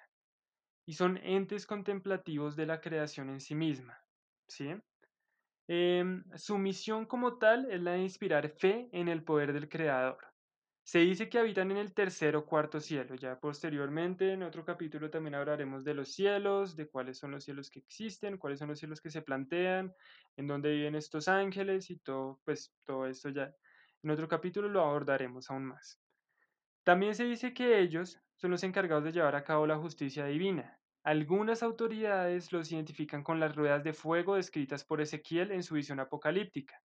y 0.86 0.94
son 0.94 1.18
entes 1.18 1.66
contemplativos 1.66 2.56
de 2.56 2.66
la 2.68 2.80
creación 2.82 3.30
en 3.30 3.42
sí 3.42 3.56
misma. 3.56 4.02
¿sí? 4.48 4.76
Em, 5.72 6.24
su 6.36 6.58
misión 6.58 7.06
como 7.06 7.38
tal 7.38 7.70
es 7.72 7.80
la 7.80 7.92
de 7.92 8.00
inspirar 8.02 8.50
fe 8.50 8.90
en 8.92 9.08
el 9.08 9.24
poder 9.24 9.54
del 9.54 9.70
Creador. 9.70 10.18
Se 10.84 10.98
dice 11.00 11.30
que 11.30 11.38
habitan 11.38 11.70
en 11.70 11.78
el 11.78 11.94
tercer 11.94 12.36
o 12.36 12.46
cuarto 12.48 12.80
cielo. 12.80 13.14
Ya 13.14 13.40
posteriormente, 13.40 14.34
en 14.34 14.42
otro 14.42 14.66
capítulo, 14.66 15.12
también 15.12 15.36
hablaremos 15.36 15.84
de 15.84 15.94
los 15.94 16.12
cielos, 16.12 16.76
de 16.76 16.90
cuáles 16.90 17.20
son 17.20 17.30
los 17.32 17.44
cielos 17.44 17.70
que 17.70 17.80
existen, 17.80 18.40
cuáles 18.40 18.58
son 18.58 18.70
los 18.70 18.80
cielos 18.80 19.00
que 19.00 19.12
se 19.12 19.22
plantean, 19.22 19.94
en 20.38 20.48
dónde 20.48 20.72
viven 20.72 20.96
estos 20.96 21.28
ángeles 21.28 21.92
y 21.92 22.00
todo, 22.00 22.42
pues 22.46 22.76
todo 22.84 23.06
esto 23.06 23.30
ya 23.30 23.54
en 24.02 24.10
otro 24.10 24.28
capítulo 24.28 24.70
lo 24.70 24.82
abordaremos 24.82 25.52
aún 25.52 25.66
más. 25.66 26.02
También 26.84 27.16
se 27.16 27.26
dice 27.26 27.54
que 27.54 27.80
ellos 27.80 28.20
son 28.36 28.52
los 28.52 28.64
encargados 28.64 29.04
de 29.04 29.12
llevar 29.12 29.36
a 29.36 29.44
cabo 29.44 29.68
la 29.68 29.78
justicia 29.78 30.26
divina. 30.26 30.79
Algunas 31.10 31.64
autoridades 31.64 32.54
los 32.54 32.72
identifican 32.72 33.24
con 33.24 33.40
las 33.40 33.56
ruedas 33.56 33.84
de 33.84 33.94
fuego 33.94 34.36
descritas 34.36 34.84
por 34.84 35.02
Ezequiel 35.02 35.52
en 35.52 35.64
su 35.64 35.74
visión 35.74 36.00
apocalíptica. 36.00 36.84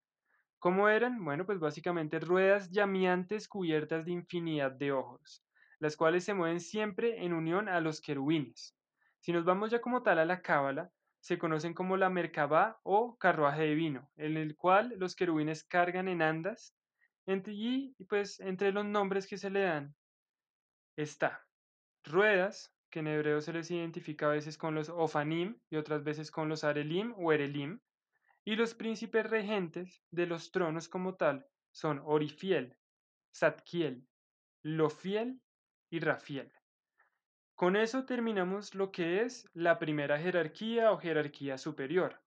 ¿Cómo 0.58 0.88
eran? 0.88 1.22
Bueno, 1.22 1.44
pues 1.44 1.58
básicamente 1.58 2.18
ruedas 2.20 2.70
llameantes 2.70 3.48
cubiertas 3.48 4.06
de 4.06 4.12
infinidad 4.12 4.72
de 4.72 4.92
ojos, 4.92 5.44
las 5.78 5.94
cuales 5.94 6.24
se 6.24 6.32
mueven 6.32 6.60
siempre 6.60 7.22
en 7.22 7.34
unión 7.34 7.68
a 7.68 7.82
los 7.82 8.00
querubines. 8.00 8.74
Si 9.20 9.30
nos 9.30 9.44
vamos 9.44 9.70
ya 9.70 9.82
como 9.82 10.02
tal 10.02 10.18
a 10.18 10.24
la 10.24 10.40
cábala, 10.40 10.90
se 11.20 11.36
conocen 11.36 11.74
como 11.74 11.98
la 11.98 12.08
Merkabah 12.08 12.78
o 12.82 13.18
carruaje 13.18 13.64
de 13.64 13.74
vino, 13.74 14.10
en 14.16 14.38
el 14.38 14.56
cual 14.56 14.94
los 14.96 15.14
querubines 15.14 15.64
cargan 15.64 16.08
en 16.08 16.22
andas, 16.22 16.74
y 17.26 17.94
pues 18.08 18.40
entre 18.40 18.72
los 18.72 18.86
nombres 18.86 19.26
que 19.26 19.36
se 19.36 19.50
le 19.50 19.60
dan 19.60 19.94
está 20.96 21.44
ruedas, 22.04 22.73
que 22.94 23.00
en 23.00 23.08
hebreo 23.08 23.40
se 23.40 23.52
les 23.52 23.68
identifica 23.72 24.26
a 24.26 24.34
veces 24.34 24.56
con 24.56 24.76
los 24.76 24.88
Ofanim 24.88 25.58
y 25.68 25.74
otras 25.74 26.04
veces 26.04 26.30
con 26.30 26.48
los 26.48 26.62
Arelim 26.62 27.12
o 27.16 27.32
Erelim, 27.32 27.80
y 28.44 28.54
los 28.54 28.74
príncipes 28.74 29.28
regentes 29.28 30.04
de 30.12 30.26
los 30.26 30.52
tronos 30.52 30.88
como 30.88 31.16
tal 31.16 31.44
son 31.72 32.00
Orifiel, 32.04 32.76
Satkiel, 33.32 34.06
Lofiel 34.62 35.40
y 35.90 35.98
Rafiel. 35.98 36.52
Con 37.56 37.74
eso 37.74 38.04
terminamos 38.04 38.76
lo 38.76 38.92
que 38.92 39.22
es 39.22 39.50
la 39.54 39.80
primera 39.80 40.16
jerarquía 40.16 40.92
o 40.92 40.98
jerarquía 40.98 41.58
superior. 41.58 42.22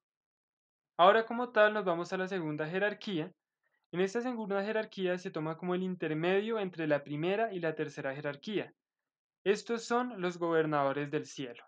Ahora 0.98 1.26
como 1.26 1.54
tal 1.54 1.76
nos 1.76 1.86
vamos 1.86 2.12
a 2.12 2.18
la 2.18 2.28
segunda 2.28 2.68
jerarquía. 2.68 3.32
En 3.94 4.02
esta 4.02 4.20
segunda 4.20 4.62
jerarquía 4.66 5.18
se 5.18 5.32
toma 5.32 5.56
como 5.56 5.76
el 5.76 5.84
intermedio 5.84 6.60
entre 6.60 6.88
la 6.88 7.06
primera 7.06 7.54
y 7.54 7.62
la 7.62 7.74
tercera 7.74 8.14
jerarquía. 8.14 8.74
Estos 9.48 9.86
son 9.86 10.20
los 10.20 10.38
gobernadores 10.38 11.10
del 11.10 11.26
cielo. 11.26 11.64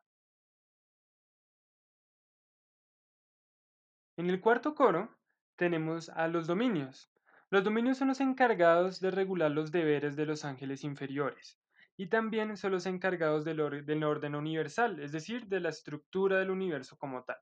En 4.17 4.29
el 4.29 4.41
cuarto 4.41 4.75
coro 4.75 5.15
tenemos 5.55 6.09
a 6.09 6.27
los 6.27 6.45
dominios. 6.45 7.09
Los 7.49 7.63
dominios 7.63 7.97
son 7.97 8.09
los 8.09 8.19
encargados 8.19 8.99
de 8.99 9.11
regular 9.11 9.51
los 9.51 9.71
deberes 9.71 10.17
de 10.17 10.25
los 10.25 10.43
ángeles 10.43 10.83
inferiores 10.83 11.57
y 11.95 12.07
también 12.07 12.57
son 12.57 12.73
los 12.73 12.85
encargados 12.85 13.45
del, 13.45 13.61
orden 13.61 14.35
universal, 14.35 14.99
es 14.99 15.13
decir, 15.13 15.47
de 15.47 15.61
la 15.61 15.69
estructura 15.69 16.37
del 16.37 16.51
universo 16.51 16.97
como 16.97 17.23
tal. 17.23 17.39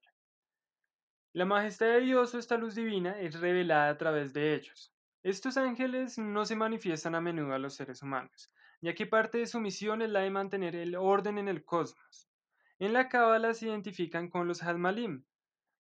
La 1.34 1.46
majestad 1.46 1.88
de 1.88 2.02
Dios 2.02 2.36
o 2.36 2.38
esta 2.38 2.60
luz 2.60 2.76
divina 2.76 3.20
es 3.20 3.40
revelada 3.40 3.90
a 3.90 3.98
través 3.98 4.34
de 4.34 4.54
ellos. 4.54 4.94
Estos 5.24 5.58
ángeles 5.58 6.20
no 6.20 6.46
se 6.46 6.56
manifiestan 6.56 7.16
a 7.16 7.22
menudo 7.22 7.56
a 7.56 7.58
los 7.58 7.74
seres 7.74 8.04
humanos, 8.04 8.52
ya 8.82 8.94
que 8.94 9.06
parte 9.06 9.40
de 9.40 9.48
su 9.48 9.60
misión 9.60 10.02
es 10.02 10.10
la 10.10 10.22
de 10.22 10.30
mantener 10.30 10.76
el 10.76 10.96
orden 10.96 11.38
en 11.38 11.48
el 11.48 11.66
cosmos. 11.66 12.30
En 12.80 12.94
la 12.94 13.10
Cábala 13.10 13.54
se 13.54 13.68
identifican 13.68 14.30
con 14.30 14.48
los 14.48 14.62
Hazmalim. 14.62 15.26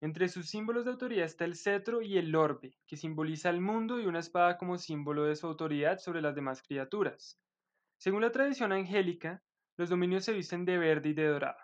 Entre 0.01 0.29
sus 0.29 0.49
símbolos 0.49 0.85
de 0.85 0.91
autoridad 0.91 1.25
está 1.25 1.45
el 1.45 1.55
cetro 1.55 2.03
y 2.03 2.19
el 2.19 2.35
orbe, 2.35 2.77
que 2.87 2.97
simboliza 2.97 3.51
el 3.51 3.61
mundo 3.61 4.01
y 4.01 4.07
una 4.07 4.19
espada 4.19 4.59
como 4.59 4.77
símbolo 4.77 5.25
de 5.25 5.37
su 5.37 5.47
autoridad 5.47 5.99
sobre 5.99 6.21
las 6.21 6.35
demás 6.35 6.63
criaturas. 6.63 7.41
Según 7.97 8.23
la 8.23 8.33
tradición 8.33 8.73
angélica, 8.73 9.43
los 9.77 9.89
dominios 9.89 10.25
se 10.25 10.33
visten 10.33 10.65
de 10.65 10.77
verde 10.77 11.11
y 11.11 11.15
de 11.15 11.29
dorado. 11.29 11.59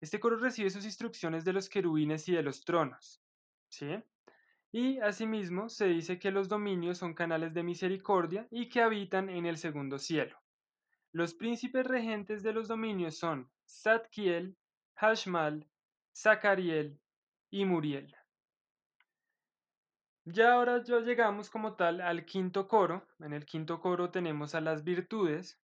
Este 0.00 0.20
coro 0.20 0.36
recibe 0.36 0.68
sus 0.68 0.84
instrucciones 0.84 1.44
de 1.44 1.54
los 1.54 1.68
querubines 1.68 2.28
y 2.28 2.34
de 2.34 2.42
los 2.42 2.64
tronos. 2.64 3.22
¿Sí? 3.68 4.02
Y 4.70 4.98
asimismo 4.98 5.68
se 5.68 5.86
dice 5.86 6.18
que 6.18 6.30
los 6.30 6.48
dominios 6.48 6.98
son 6.98 7.14
canales 7.14 7.54
de 7.54 7.62
misericordia 7.62 8.46
y 8.50 8.68
que 8.68 8.82
habitan 8.82 9.30
en 9.30 9.46
el 9.46 9.56
segundo 9.56 9.98
cielo. 9.98 10.41
Los 11.14 11.34
príncipes 11.34 11.86
regentes 11.86 12.42
de 12.42 12.54
los 12.54 12.68
dominios 12.68 13.18
son 13.18 13.50
Satkiel, 13.66 14.56
Hashmal, 14.94 15.68
Zacariel 16.14 16.98
y 17.50 17.66
Muriel. 17.66 18.16
Ya 20.24 20.54
ahora 20.54 20.82
ya 20.82 21.00
llegamos 21.00 21.50
como 21.50 21.74
tal 21.74 22.00
al 22.00 22.24
quinto 22.24 22.66
coro. 22.66 23.06
En 23.18 23.34
el 23.34 23.44
quinto 23.44 23.78
coro 23.78 24.10
tenemos 24.10 24.54
a 24.54 24.62
las 24.62 24.84
virtudes. 24.84 25.60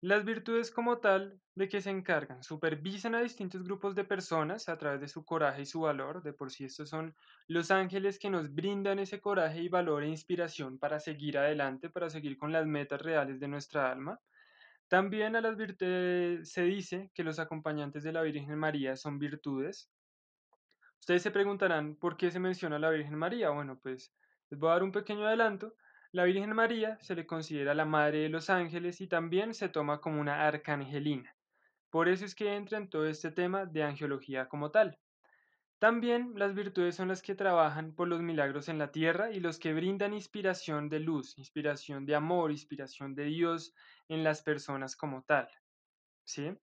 Las 0.00 0.24
virtudes 0.24 0.72
como 0.72 0.98
tal 0.98 1.40
de 1.54 1.68
que 1.68 1.80
se 1.80 1.90
encargan, 1.90 2.42
supervisan 2.42 3.14
a 3.14 3.20
distintos 3.20 3.62
grupos 3.62 3.94
de 3.94 4.04
personas 4.04 4.68
a 4.68 4.76
través 4.76 5.00
de 5.00 5.08
su 5.08 5.24
coraje 5.24 5.62
y 5.62 5.66
su 5.66 5.82
valor. 5.82 6.22
De 6.24 6.32
por 6.32 6.50
sí 6.50 6.64
estos 6.64 6.88
son 6.88 7.14
los 7.46 7.70
ángeles 7.70 8.18
que 8.18 8.30
nos 8.30 8.52
brindan 8.52 8.98
ese 8.98 9.20
coraje 9.20 9.60
y 9.60 9.68
valor 9.68 10.02
e 10.02 10.08
inspiración 10.08 10.78
para 10.80 10.98
seguir 10.98 11.38
adelante, 11.38 11.90
para 11.90 12.10
seguir 12.10 12.36
con 12.36 12.50
las 12.50 12.66
metas 12.66 13.00
reales 13.00 13.38
de 13.38 13.46
nuestra 13.46 13.92
alma. 13.92 14.20
También 14.88 15.34
se 16.44 16.62
dice 16.62 17.10
que 17.14 17.22
los 17.22 17.38
acompañantes 17.38 18.02
de 18.02 18.12
la 18.12 18.22
Virgen 18.22 18.58
María 18.58 18.96
son 18.96 19.18
virtudes. 19.18 19.90
Ustedes 21.00 21.22
se 21.22 21.30
preguntarán 21.30 21.96
por 21.96 22.16
qué 22.16 22.30
se 22.30 22.40
menciona 22.40 22.78
la 22.78 22.90
Virgen 22.90 23.16
María. 23.16 23.50
Bueno, 23.50 23.78
pues 23.82 24.14
les 24.50 24.58
voy 24.58 24.70
a 24.70 24.72
dar 24.72 24.82
un 24.82 24.92
pequeño 24.92 25.26
adelanto. 25.26 25.74
La 26.10 26.24
Virgen 26.24 26.54
María 26.54 26.98
se 27.02 27.14
le 27.14 27.26
considera 27.26 27.74
la 27.74 27.84
madre 27.84 28.20
de 28.20 28.28
los 28.30 28.48
ángeles 28.48 29.02
y 29.02 29.08
también 29.08 29.52
se 29.52 29.68
toma 29.68 30.00
como 30.00 30.20
una 30.20 30.46
arcangelina. 30.46 31.36
Por 31.90 32.08
eso 32.08 32.24
es 32.24 32.34
que 32.34 32.54
entra 32.54 32.78
en 32.78 32.88
todo 32.88 33.06
este 33.06 33.30
tema 33.30 33.66
de 33.66 33.82
angiología 33.82 34.48
como 34.48 34.70
tal. 34.70 34.98
También 35.78 36.32
las 36.34 36.54
virtudes 36.54 36.96
son 36.96 37.06
las 37.06 37.22
que 37.22 37.36
trabajan 37.36 37.94
por 37.94 38.08
los 38.08 38.20
milagros 38.20 38.68
en 38.68 38.78
la 38.78 38.90
tierra 38.90 39.30
y 39.30 39.38
los 39.38 39.60
que 39.60 39.72
brindan 39.72 40.12
inspiración 40.12 40.88
de 40.88 40.98
luz, 40.98 41.38
inspiración 41.38 42.04
de 42.04 42.16
amor, 42.16 42.50
inspiración 42.50 43.14
de 43.14 43.24
Dios 43.24 43.74
en 44.08 44.24
las 44.24 44.42
personas 44.42 44.96
como 44.96 45.22
tal. 45.22 45.48
¿Sí? 46.24 46.58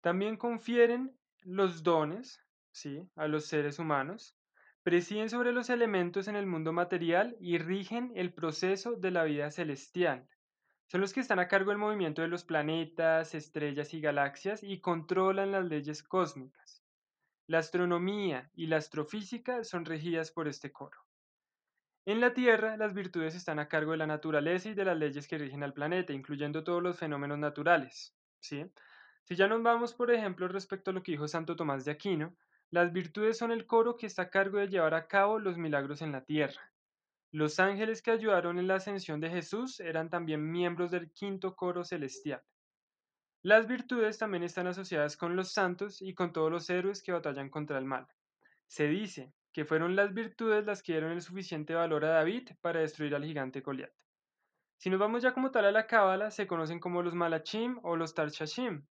También 0.00 0.36
confieren 0.36 1.18
los 1.42 1.82
dones, 1.82 2.40
¿sí? 2.70 3.02
a 3.16 3.26
los 3.26 3.46
seres 3.46 3.80
humanos, 3.80 4.36
presiden 4.84 5.28
sobre 5.28 5.50
los 5.50 5.68
elementos 5.68 6.28
en 6.28 6.36
el 6.36 6.46
mundo 6.46 6.72
material 6.72 7.36
y 7.40 7.58
rigen 7.58 8.12
el 8.14 8.32
proceso 8.32 8.94
de 8.94 9.10
la 9.10 9.24
vida 9.24 9.50
celestial. 9.50 10.28
Son 10.86 11.00
los 11.00 11.12
que 11.12 11.20
están 11.20 11.40
a 11.40 11.48
cargo 11.48 11.70
del 11.70 11.78
movimiento 11.78 12.22
de 12.22 12.28
los 12.28 12.44
planetas, 12.44 13.34
estrellas 13.34 13.92
y 13.92 14.00
galaxias 14.00 14.62
y 14.62 14.80
controlan 14.80 15.50
las 15.50 15.64
leyes 15.64 16.04
cósmicas. 16.04 16.84
La 17.48 17.60
astronomía 17.60 18.50
y 18.54 18.66
la 18.66 18.76
astrofísica 18.76 19.64
son 19.64 19.86
regidas 19.86 20.30
por 20.30 20.48
este 20.48 20.70
coro. 20.70 20.98
En 22.04 22.20
la 22.20 22.34
Tierra, 22.34 22.76
las 22.76 22.92
virtudes 22.92 23.34
están 23.34 23.58
a 23.58 23.68
cargo 23.68 23.92
de 23.92 23.96
la 23.96 24.06
naturaleza 24.06 24.68
y 24.68 24.74
de 24.74 24.84
las 24.84 24.98
leyes 24.98 25.26
que 25.26 25.38
rigen 25.38 25.62
al 25.62 25.72
planeta, 25.72 26.12
incluyendo 26.12 26.62
todos 26.62 26.82
los 26.82 26.98
fenómenos 26.98 27.38
naturales. 27.38 28.14
¿sí? 28.40 28.70
Si 29.24 29.34
ya 29.34 29.48
nos 29.48 29.62
vamos, 29.62 29.94
por 29.94 30.10
ejemplo, 30.10 30.46
respecto 30.46 30.90
a 30.90 30.94
lo 30.94 31.02
que 31.02 31.12
dijo 31.12 31.26
Santo 31.26 31.56
Tomás 31.56 31.86
de 31.86 31.92
Aquino, 31.92 32.36
las 32.70 32.92
virtudes 32.92 33.38
son 33.38 33.50
el 33.50 33.66
coro 33.66 33.96
que 33.96 34.04
está 34.04 34.24
a 34.24 34.30
cargo 34.30 34.58
de 34.58 34.68
llevar 34.68 34.92
a 34.92 35.08
cabo 35.08 35.38
los 35.38 35.56
milagros 35.56 36.02
en 36.02 36.12
la 36.12 36.26
Tierra. 36.26 36.70
Los 37.32 37.60
ángeles 37.60 38.02
que 38.02 38.10
ayudaron 38.10 38.58
en 38.58 38.66
la 38.66 38.74
ascensión 38.74 39.20
de 39.20 39.30
Jesús 39.30 39.80
eran 39.80 40.10
también 40.10 40.50
miembros 40.50 40.90
del 40.90 41.10
quinto 41.12 41.56
coro 41.56 41.82
celestial. 41.82 42.42
Las 43.42 43.68
virtudes 43.68 44.18
también 44.18 44.42
están 44.42 44.66
asociadas 44.66 45.16
con 45.16 45.36
los 45.36 45.52
santos 45.52 46.02
y 46.02 46.14
con 46.14 46.32
todos 46.32 46.50
los 46.50 46.68
héroes 46.70 47.02
que 47.02 47.12
batallan 47.12 47.50
contra 47.50 47.78
el 47.78 47.84
mal. 47.84 48.06
Se 48.66 48.88
dice 48.88 49.32
que 49.52 49.64
fueron 49.64 49.96
las 49.96 50.12
virtudes 50.12 50.66
las 50.66 50.82
que 50.82 50.92
dieron 50.92 51.12
el 51.12 51.22
suficiente 51.22 51.74
valor 51.74 52.04
a 52.04 52.10
David 52.10 52.50
para 52.60 52.80
destruir 52.80 53.14
al 53.14 53.24
gigante 53.24 53.60
Goliat. 53.60 53.92
Si 54.76 54.90
nos 54.90 55.00
vamos 55.00 55.22
ya 55.22 55.32
como 55.32 55.50
tal 55.50 55.64
a 55.64 55.72
la 55.72 55.86
cábala, 55.86 56.30
se 56.30 56.46
conocen 56.46 56.80
como 56.80 57.02
los 57.02 57.14
malachim 57.14 57.78
o 57.82 57.96
los 57.96 58.14
tarshashim. 58.14 58.86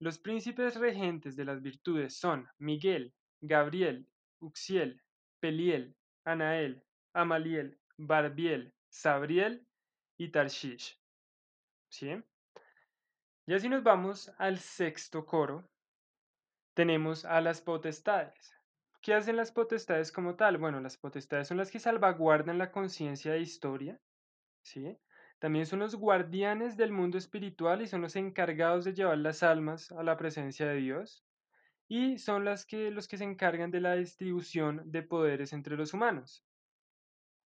Los 0.00 0.18
príncipes 0.18 0.76
regentes 0.76 1.36
de 1.36 1.44
las 1.44 1.62
virtudes 1.62 2.16
son 2.16 2.48
Miguel, 2.58 3.14
Gabriel, 3.40 4.08
Uxiel, 4.40 5.00
Peliel, 5.40 5.94
Anael, 6.24 6.82
Amaliel, 7.12 7.78
Barbiel, 7.96 8.72
Sabriel 8.88 9.66
y 10.18 10.30
Tarshish. 10.30 10.98
¿Sí? 11.88 12.22
Y 13.46 13.52
así 13.52 13.68
nos 13.68 13.82
vamos 13.82 14.32
al 14.38 14.58
sexto 14.58 15.26
coro. 15.26 15.68
Tenemos 16.72 17.24
a 17.24 17.40
las 17.42 17.60
potestades. 17.60 18.54
¿Qué 19.02 19.12
hacen 19.12 19.36
las 19.36 19.52
potestades 19.52 20.10
como 20.10 20.34
tal? 20.34 20.56
Bueno, 20.56 20.80
las 20.80 20.96
potestades 20.96 21.48
son 21.48 21.58
las 21.58 21.70
que 21.70 21.78
salvaguardan 21.78 22.56
la 22.56 22.72
conciencia 22.72 23.32
de 23.32 23.40
historia, 23.40 24.00
¿sí? 24.62 24.98
También 25.38 25.66
son 25.66 25.80
los 25.80 25.94
guardianes 25.94 26.78
del 26.78 26.90
mundo 26.90 27.18
espiritual 27.18 27.82
y 27.82 27.86
son 27.86 28.00
los 28.00 28.16
encargados 28.16 28.86
de 28.86 28.94
llevar 28.94 29.18
las 29.18 29.42
almas 29.42 29.92
a 29.92 30.02
la 30.02 30.16
presencia 30.16 30.66
de 30.66 30.76
Dios. 30.76 31.22
Y 31.86 32.16
son 32.16 32.46
las 32.46 32.64
que, 32.64 32.90
los 32.90 33.06
que 33.08 33.18
se 33.18 33.24
encargan 33.24 33.70
de 33.70 33.82
la 33.82 33.94
distribución 33.94 34.80
de 34.86 35.02
poderes 35.02 35.52
entre 35.52 35.76
los 35.76 35.92
humanos. 35.92 36.46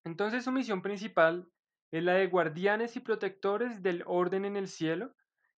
Entonces 0.05 0.45
su 0.45 0.53
misión 0.53 0.83
principal 0.83 1.49
es 1.91 2.03
la 2.05 2.13
de 2.13 2.27
guardianes 2.27 2.97
y 2.97 3.01
protectores 3.01 3.83
del 3.83 4.03
orden 4.07 4.45
en 4.45 4.59
el 4.59 4.69
cielo 4.69 5.15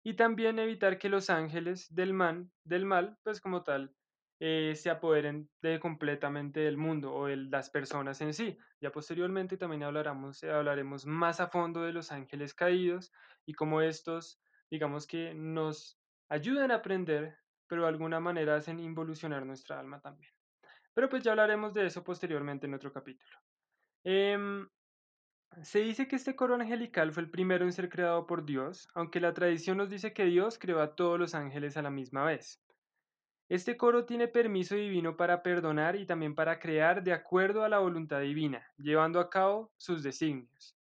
y 0.08 0.14
también 0.14 0.58
evitar 0.58 0.98
que 1.00 1.10
los 1.10 1.30
ángeles 1.30 1.94
del 1.94 2.14
mal, 2.14 2.50
del 2.64 2.86
mal 2.86 3.18
pues 3.24 3.42
como 3.42 3.64
tal, 3.64 3.94
eh, 4.40 4.74
se 4.78 4.90
apoderen 4.90 5.52
de 5.62 5.82
completamente 5.82 6.62
del 6.62 6.78
mundo 6.78 7.14
o 7.14 7.26
de 7.26 7.36
las 7.36 7.70
personas 7.70 8.22
en 8.22 8.34
sí. 8.34 8.58
Ya 8.80 8.90
posteriormente 8.90 9.58
también 9.58 9.84
hablaremos, 9.84 10.42
hablaremos 10.46 11.06
más 11.06 11.42
a 11.42 11.48
fondo 11.50 11.82
de 11.82 11.92
los 11.92 12.14
ángeles 12.14 12.54
caídos 12.54 13.12
y 13.46 13.54
cómo 13.54 13.82
estos, 13.82 14.42
digamos 14.72 15.08
que 15.08 15.34
nos 15.34 16.00
ayudan 16.30 16.72
a 16.72 16.76
aprender, 16.76 17.40
pero 17.68 17.82
de 17.82 17.90
alguna 17.90 18.22
manera 18.22 18.56
hacen 18.56 18.80
involucionar 18.80 19.46
nuestra 19.46 19.78
alma 19.78 20.00
también. 20.00 20.32
Pero 20.94 21.10
pues 21.10 21.22
ya 21.22 21.32
hablaremos 21.32 21.74
de 21.74 21.86
eso 21.86 22.02
posteriormente 22.06 22.66
en 22.66 22.76
otro 22.76 22.94
capítulo. 22.94 23.38
Em, 24.06 24.70
se 25.64 25.80
dice 25.80 26.08
que 26.08 26.16
este 26.16 26.36
coro 26.36 26.56
angelical 26.56 27.12
fue 27.12 27.24
el 27.24 27.30
primero 27.30 27.66
en 27.66 27.74
ser 27.74 27.90
creado 27.90 28.28
por 28.28 28.46
Dios, 28.46 28.88
aunque 28.94 29.20
la 29.20 29.34
tradición 29.34 29.78
nos 29.78 29.90
dice 29.90 30.14
que 30.14 30.26
Dios 30.26 30.60
creó 30.60 30.82
a 30.82 30.96
todos 30.96 31.20
los 31.20 31.36
ángeles 31.36 31.78
a 31.78 31.82
la 31.82 31.90
misma 31.90 32.24
vez. 32.26 32.62
Este 33.50 33.78
coro 33.78 34.06
tiene 34.06 34.28
permiso 34.28 34.76
divino 34.76 35.16
para 35.16 35.42
perdonar 35.42 35.96
y 35.96 36.06
también 36.06 36.36
para 36.36 36.60
crear 36.60 37.02
de 37.02 37.14
acuerdo 37.14 37.64
a 37.64 37.70
la 37.70 37.80
voluntad 37.80 38.20
divina, 38.20 38.68
llevando 38.78 39.20
a 39.22 39.30
cabo 39.30 39.72
sus 39.78 40.04
designios. 40.04 40.78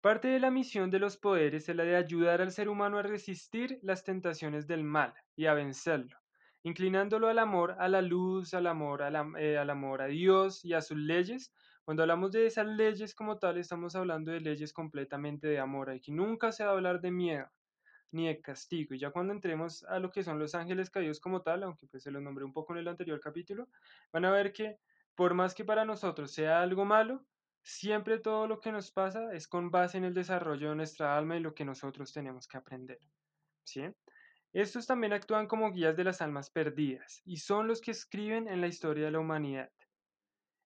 Parte 0.00 0.28
de 0.28 0.40
la 0.40 0.50
misión 0.50 0.90
de 0.90 0.98
los 0.98 1.16
poderes 1.16 1.68
es 1.68 1.76
la 1.76 1.84
de 1.84 1.94
ayudar 1.94 2.40
al 2.40 2.50
ser 2.50 2.68
humano 2.68 2.98
a 2.98 3.02
resistir 3.02 3.78
las 3.82 4.02
tentaciones 4.02 4.66
del 4.66 4.82
mal 4.82 5.14
y 5.36 5.46
a 5.46 5.54
vencerlo, 5.54 6.16
inclinándolo 6.62 7.28
al 7.28 7.38
amor, 7.38 7.76
a 7.78 7.86
la 7.86 8.02
luz, 8.02 8.54
al 8.54 8.66
amor, 8.66 9.02
eh, 9.38 9.58
al 9.58 9.70
amor 9.70 10.02
a 10.02 10.06
Dios 10.06 10.64
y 10.64 10.72
a 10.72 10.80
sus 10.80 10.96
leyes, 10.96 11.52
cuando 11.84 12.02
hablamos 12.02 12.32
de 12.32 12.46
esas 12.46 12.66
leyes 12.66 13.14
como 13.14 13.38
tal, 13.38 13.58
estamos 13.58 13.96
hablando 13.96 14.30
de 14.30 14.40
leyes 14.40 14.72
completamente 14.72 15.48
de 15.48 15.58
amor. 15.58 15.90
Aquí 15.90 16.12
nunca 16.12 16.52
se 16.52 16.64
va 16.64 16.70
a 16.70 16.74
hablar 16.74 17.00
de 17.00 17.10
miedo 17.10 17.50
ni 18.12 18.26
de 18.26 18.40
castigo. 18.40 18.94
Y 18.94 18.98
ya 18.98 19.10
cuando 19.10 19.32
entremos 19.32 19.84
a 19.84 19.98
lo 19.98 20.10
que 20.10 20.22
son 20.22 20.38
los 20.38 20.54
ángeles 20.54 20.90
caídos 20.90 21.20
como 21.20 21.42
tal, 21.42 21.62
aunque 21.62 21.86
pues 21.86 22.02
se 22.02 22.10
los 22.10 22.22
nombré 22.22 22.44
un 22.44 22.52
poco 22.52 22.72
en 22.72 22.80
el 22.80 22.88
anterior 22.88 23.20
capítulo, 23.20 23.68
van 24.12 24.24
a 24.24 24.30
ver 24.30 24.52
que 24.52 24.78
por 25.14 25.34
más 25.34 25.54
que 25.54 25.64
para 25.64 25.84
nosotros 25.84 26.32
sea 26.32 26.62
algo 26.62 26.84
malo, 26.84 27.24
siempre 27.62 28.18
todo 28.18 28.46
lo 28.46 28.60
que 28.60 28.72
nos 28.72 28.90
pasa 28.90 29.32
es 29.34 29.46
con 29.46 29.70
base 29.70 29.98
en 29.98 30.04
el 30.04 30.14
desarrollo 30.14 30.70
de 30.70 30.76
nuestra 30.76 31.16
alma 31.16 31.36
y 31.36 31.40
lo 31.40 31.54
que 31.54 31.64
nosotros 31.64 32.12
tenemos 32.12 32.48
que 32.48 32.56
aprender. 32.56 32.98
¿Sí? 33.64 33.82
Estos 34.52 34.86
también 34.86 35.12
actúan 35.12 35.46
como 35.46 35.70
guías 35.70 35.96
de 35.96 36.04
las 36.04 36.22
almas 36.22 36.50
perdidas 36.50 37.22
y 37.24 37.36
son 37.36 37.68
los 37.68 37.80
que 37.80 37.92
escriben 37.92 38.48
en 38.48 38.60
la 38.60 38.66
historia 38.66 39.04
de 39.04 39.10
la 39.12 39.20
humanidad. 39.20 39.70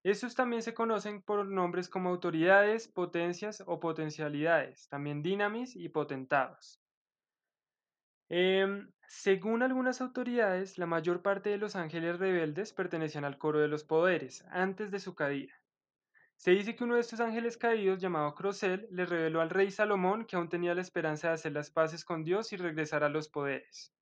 Estos 0.05 0.37
también 0.37 0.63
se 0.63 0.73
conocen 0.73 1.21
por 1.21 1.45
nombres 1.49 1.89
como 1.89 2.11
autoridades, 2.11 2.87
potencias 2.87 3.61
o 3.67 3.81
potencialidades, 3.81 4.87
también 4.89 5.21
dinamis 5.21 5.75
y 5.75 5.89
potentados. 5.89 6.81
Em, 8.29 8.93
según 9.09 9.63
algunas 9.63 10.03
autoridades, 10.03 10.77
la 10.77 10.87
mayor 10.87 11.23
parte 11.23 11.49
de 11.51 11.57
los 11.57 11.75
ángeles 11.75 12.19
rebeldes 12.19 12.75
pertenecían 12.75 13.25
al 13.25 13.39
coro 13.39 13.61
de 13.61 13.69
los 13.69 13.85
poderes 13.85 14.45
antes 14.51 14.91
de 14.91 15.01
su 15.01 15.15
caída. 15.15 15.55
Se 16.37 16.53
dice 16.53 16.77
que 16.77 16.85
uno 16.85 16.97
de 16.97 17.01
estos 17.01 17.21
ángeles 17.21 17.59
caídos, 17.59 18.01
llamado 18.01 18.35
Crocel, 18.35 18.89
le 18.91 19.07
reveló 19.07 19.41
al 19.41 19.51
rey 19.51 19.71
Salomón 19.71 20.27
que 20.27 20.37
aún 20.37 20.49
tenía 20.49 20.75
la 20.75 20.83
esperanza 20.83 21.29
de 21.29 21.35
hacer 21.35 21.53
las 21.53 21.71
paces 21.71 22.05
con 22.05 22.25
Dios 22.25 22.53
y 22.53 22.57
regresar 22.57 23.05
a 23.05 23.09
los 23.09 23.29
poderes. 23.29 23.95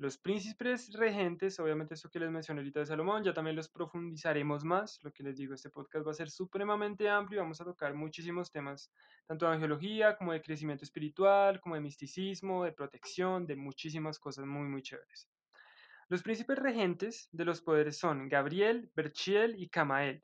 Los 0.00 0.16
príncipes 0.16 0.92
regentes, 0.92 1.58
obviamente 1.58 1.94
eso 1.94 2.08
que 2.08 2.20
les 2.20 2.30
mencioné 2.30 2.60
ahorita 2.60 2.78
de 2.78 2.86
Salomón, 2.86 3.24
ya 3.24 3.34
también 3.34 3.56
los 3.56 3.68
profundizaremos 3.68 4.62
más. 4.64 5.02
Lo 5.02 5.12
que 5.12 5.24
les 5.24 5.36
digo, 5.36 5.54
este 5.54 5.70
podcast 5.70 6.06
va 6.06 6.12
a 6.12 6.14
ser 6.14 6.30
supremamente 6.30 7.08
amplio 7.08 7.38
y 7.38 7.42
vamos 7.42 7.60
a 7.60 7.64
tocar 7.64 7.94
muchísimos 7.94 8.52
temas, 8.52 8.92
tanto 9.26 9.46
de 9.46 9.54
angiología 9.54 10.16
como 10.16 10.32
de 10.32 10.40
crecimiento 10.40 10.84
espiritual, 10.84 11.60
como 11.60 11.74
de 11.74 11.80
misticismo, 11.80 12.62
de 12.62 12.70
protección, 12.70 13.44
de 13.44 13.56
muchísimas 13.56 14.20
cosas 14.20 14.46
muy, 14.46 14.68
muy 14.68 14.82
chéveres. 14.82 15.28
Los 16.08 16.22
príncipes 16.22 16.60
regentes 16.60 17.28
de 17.32 17.44
los 17.44 17.60
poderes 17.60 17.98
son 17.98 18.28
Gabriel, 18.28 18.92
Berchiel 18.94 19.60
y 19.60 19.68
Camael. 19.68 20.22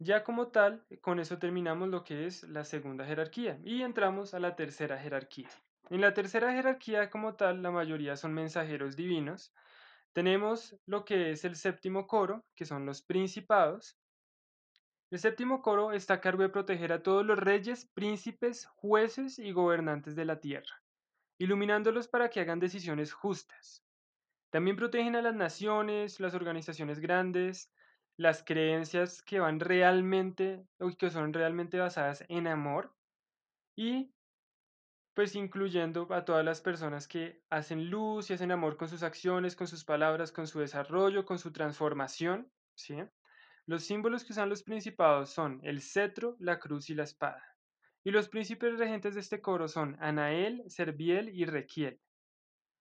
Ya 0.00 0.24
como 0.24 0.48
tal, 0.48 0.84
con 1.00 1.20
eso 1.20 1.38
terminamos 1.38 1.88
lo 1.88 2.02
que 2.02 2.26
es 2.26 2.42
la 2.42 2.64
segunda 2.64 3.06
jerarquía 3.06 3.60
y 3.62 3.82
entramos 3.82 4.34
a 4.34 4.40
la 4.40 4.56
tercera 4.56 4.98
jerarquía. 4.98 5.48
En 5.90 6.00
la 6.00 6.14
tercera 6.14 6.52
jerarquía 6.52 7.10
como 7.10 7.34
tal, 7.34 7.62
la 7.62 7.70
mayoría 7.70 8.16
son 8.16 8.32
mensajeros 8.32 8.96
divinos. 8.96 9.52
Tenemos 10.12 10.76
lo 10.86 11.04
que 11.04 11.32
es 11.32 11.44
el 11.44 11.56
séptimo 11.56 12.06
coro, 12.06 12.44
que 12.54 12.64
son 12.64 12.86
los 12.86 13.02
principados. 13.02 13.98
El 15.10 15.18
séptimo 15.18 15.60
coro 15.60 15.92
está 15.92 16.14
a 16.14 16.20
cargo 16.20 16.42
de 16.42 16.48
proteger 16.48 16.92
a 16.92 17.02
todos 17.02 17.24
los 17.26 17.38
reyes, 17.38 17.86
príncipes, 17.94 18.66
jueces 18.66 19.38
y 19.38 19.52
gobernantes 19.52 20.16
de 20.16 20.24
la 20.24 20.40
tierra, 20.40 20.82
iluminándolos 21.38 22.08
para 22.08 22.30
que 22.30 22.40
hagan 22.40 22.60
decisiones 22.60 23.12
justas. 23.12 23.84
También 24.50 24.76
protegen 24.76 25.16
a 25.16 25.22
las 25.22 25.34
naciones, 25.34 26.20
las 26.20 26.34
organizaciones 26.34 27.00
grandes, 27.00 27.70
las 28.16 28.42
creencias 28.44 29.22
que 29.22 29.40
van 29.40 29.60
realmente 29.60 30.64
o 30.78 30.88
que 30.96 31.10
son 31.10 31.32
realmente 31.32 31.78
basadas 31.78 32.24
en 32.28 32.46
amor 32.46 32.94
y 33.76 34.13
pues 35.14 35.36
incluyendo 35.36 36.12
a 36.12 36.24
todas 36.24 36.44
las 36.44 36.60
personas 36.60 37.06
que 37.08 37.42
hacen 37.50 37.88
luz 37.88 38.30
y 38.30 38.34
hacen 38.34 38.50
amor 38.50 38.76
con 38.76 38.88
sus 38.88 39.02
acciones, 39.02 39.56
con 39.56 39.68
sus 39.68 39.84
palabras, 39.84 40.32
con 40.32 40.46
su 40.46 40.58
desarrollo, 40.60 41.24
con 41.24 41.38
su 41.38 41.52
transformación, 41.52 42.50
¿sí? 42.74 42.96
Los 43.66 43.84
símbolos 43.84 44.24
que 44.24 44.32
usan 44.32 44.50
los 44.50 44.62
principados 44.62 45.30
son 45.30 45.60
el 45.62 45.80
cetro, 45.80 46.36
la 46.40 46.58
cruz 46.58 46.90
y 46.90 46.94
la 46.94 47.04
espada. 47.04 47.42
Y 48.02 48.10
los 48.10 48.28
príncipes 48.28 48.78
regentes 48.78 49.14
de 49.14 49.20
este 49.20 49.40
coro 49.40 49.68
son 49.68 49.96
Anael, 50.00 50.64
Serbiel 50.68 51.30
y 51.30 51.46
Requiel. 51.46 52.00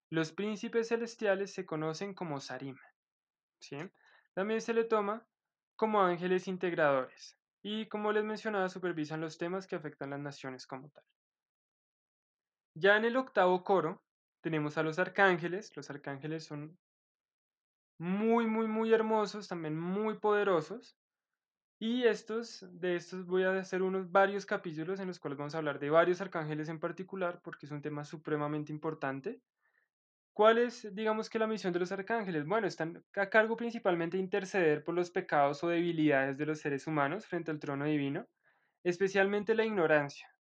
Los 0.09 0.33
príncipes 0.33 0.89
celestiales 0.89 1.53
se 1.53 1.65
conocen 1.65 2.13
como 2.13 2.39
Sarim. 2.39 2.75
¿sí? 3.59 3.77
También 4.33 4.61
se 4.61 4.73
le 4.73 4.83
toma 4.83 5.25
como 5.75 6.01
ángeles 6.01 6.47
integradores 6.47 7.37
y 7.61 7.87
como 7.87 8.11
les 8.11 8.23
mencionaba 8.23 8.67
supervisan 8.69 9.21
los 9.21 9.37
temas 9.37 9.67
que 9.67 9.75
afectan 9.75 10.09
las 10.09 10.19
naciones 10.19 10.67
como 10.67 10.89
tal. 10.89 11.03
Ya 12.75 12.97
en 12.97 13.05
el 13.05 13.17
octavo 13.17 13.63
coro 13.63 14.03
tenemos 14.41 14.77
a 14.77 14.83
los 14.83 14.99
arcángeles. 14.99 15.75
Los 15.75 15.89
arcángeles 15.89 16.43
son 16.45 16.77
muy, 17.99 18.47
muy, 18.47 18.67
muy 18.67 18.93
hermosos, 18.93 19.47
también 19.47 19.79
muy 19.79 20.19
poderosos. 20.19 20.97
Y 21.79 22.03
estos, 22.05 22.65
de 22.71 22.95
estos 22.95 23.25
voy 23.25 23.43
a 23.43 23.59
hacer 23.59 23.81
unos 23.81 24.11
varios 24.11 24.45
capítulos 24.45 24.99
en 24.99 25.07
los 25.07 25.19
cuales 25.19 25.37
vamos 25.37 25.55
a 25.55 25.59
hablar 25.59 25.79
de 25.79 25.89
varios 25.89 26.21
arcángeles 26.21 26.69
en 26.69 26.79
particular, 26.79 27.41
porque 27.43 27.65
es 27.65 27.71
un 27.71 27.81
tema 27.81 28.05
supremamente 28.05 28.71
importante. 28.71 29.41
¿Cuál 30.33 30.59
es, 30.59 30.93
digamos 30.95 31.29
que 31.29 31.39
la 31.39 31.47
misión 31.47 31.73
de 31.73 31.79
los 31.79 31.91
arcángeles? 31.91 32.45
Bueno, 32.45 32.67
están 32.67 33.03
a 33.15 33.29
cargo 33.29 33.55
principalmente 33.57 34.17
de 34.17 34.23
interceder 34.23 34.83
por 34.83 34.95
los 34.95 35.11
pecados 35.11 35.63
o 35.63 35.69
debilidades 35.69 36.37
de 36.37 36.45
los 36.45 36.59
seres 36.59 36.87
humanos 36.87 37.27
frente 37.27 37.51
al 37.51 37.59
trono 37.59 37.85
divino, 37.85 38.27
especialmente 38.83 39.55
la 39.55 39.65
ignorancia. 39.65 40.32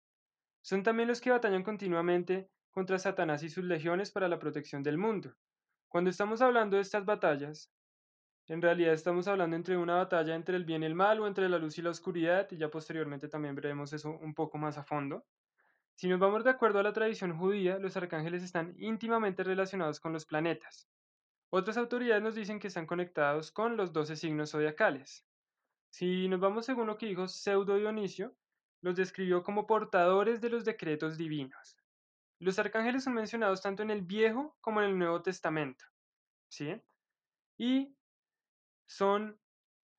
Son 0.62 0.84
también 0.84 1.08
los 1.08 1.22
que 1.22 1.32
batallan 1.32 1.64
continuamente 1.64 2.50
contra 2.70 3.00
Satanás 3.00 3.44
y 3.44 3.50
sus 3.50 3.64
legiones 3.64 4.12
para 4.12 4.28
la 4.28 4.40
protección 4.40 4.84
del 4.84 4.98
mundo. 4.98 5.36
Cuando 5.88 6.10
estamos 6.10 6.42
hablando 6.42 6.78
de 6.78 6.84
estas 6.84 7.04
batallas, 7.06 7.72
en 8.48 8.62
realidad 8.62 8.94
estamos 8.94 9.28
hablando 9.28 9.56
entre 9.56 9.78
una 9.78 9.96
batalla 9.96 10.36
entre 10.36 10.56
el 10.56 10.66
bien 10.66 10.84
y 10.84 10.86
el 10.86 10.96
mal 10.96 11.20
o 11.20 11.28
entre 11.28 11.50
la 11.50 11.58
luz 11.58 11.78
y 11.78 11.82
la 11.82 11.90
oscuridad, 11.90 12.48
y 12.52 12.58
ya 12.58 12.70
posteriormente 12.70 13.28
también 13.28 13.56
veremos 13.56 13.94
eso 13.94 14.12
un 14.12 14.34
poco 14.34 14.58
más 14.58 14.78
a 14.78 14.84
fondo. 14.84 15.26
Si 15.96 16.08
nos 16.08 16.20
vamos 16.20 16.44
de 16.44 16.50
acuerdo 16.50 16.80
a 16.80 16.84
la 16.84 16.94
tradición 16.94 17.38
judía, 17.38 17.78
los 17.78 17.98
arcángeles 17.98 18.44
están 18.44 18.74
íntimamente 18.78 19.44
relacionados 19.44 20.00
con 20.00 20.14
los 20.14 20.26
planetas. 20.26 20.90
Otras 21.50 21.78
autoridades 21.78 22.24
nos 22.24 22.36
dicen 22.36 22.60
que 22.60 22.68
están 22.68 22.88
conectados 22.88 23.52
con 23.52 23.78
los 23.78 23.92
doce 23.92 24.16
signos 24.16 24.52
zodiacales. 24.52 25.26
Si 25.90 26.28
nos 26.30 26.40
vamos 26.40 26.66
según 26.66 26.88
lo 26.88 26.98
que 26.98 27.08
dijo 27.08 27.28
Pseudo 27.28 27.76
Dionisio, 27.76 28.36
los 28.82 28.96
describió 28.96 29.44
como 29.44 29.68
portadores 29.68 30.42
de 30.42 30.50
los 30.50 30.66
decretos 30.66 31.18
divinos. 31.18 31.78
Los 32.40 32.58
arcángeles 32.58 33.04
son 33.04 33.14
mencionados 33.14 33.62
tanto 33.62 33.84
en 33.84 33.92
el 33.92 34.02
Viejo 34.02 34.58
como 34.62 34.82
en 34.82 34.90
el 34.90 34.98
Nuevo 34.98 35.22
Testamento. 35.22 35.86
¿Sí? 36.50 36.82
Y 37.58 37.96
son 38.88 39.40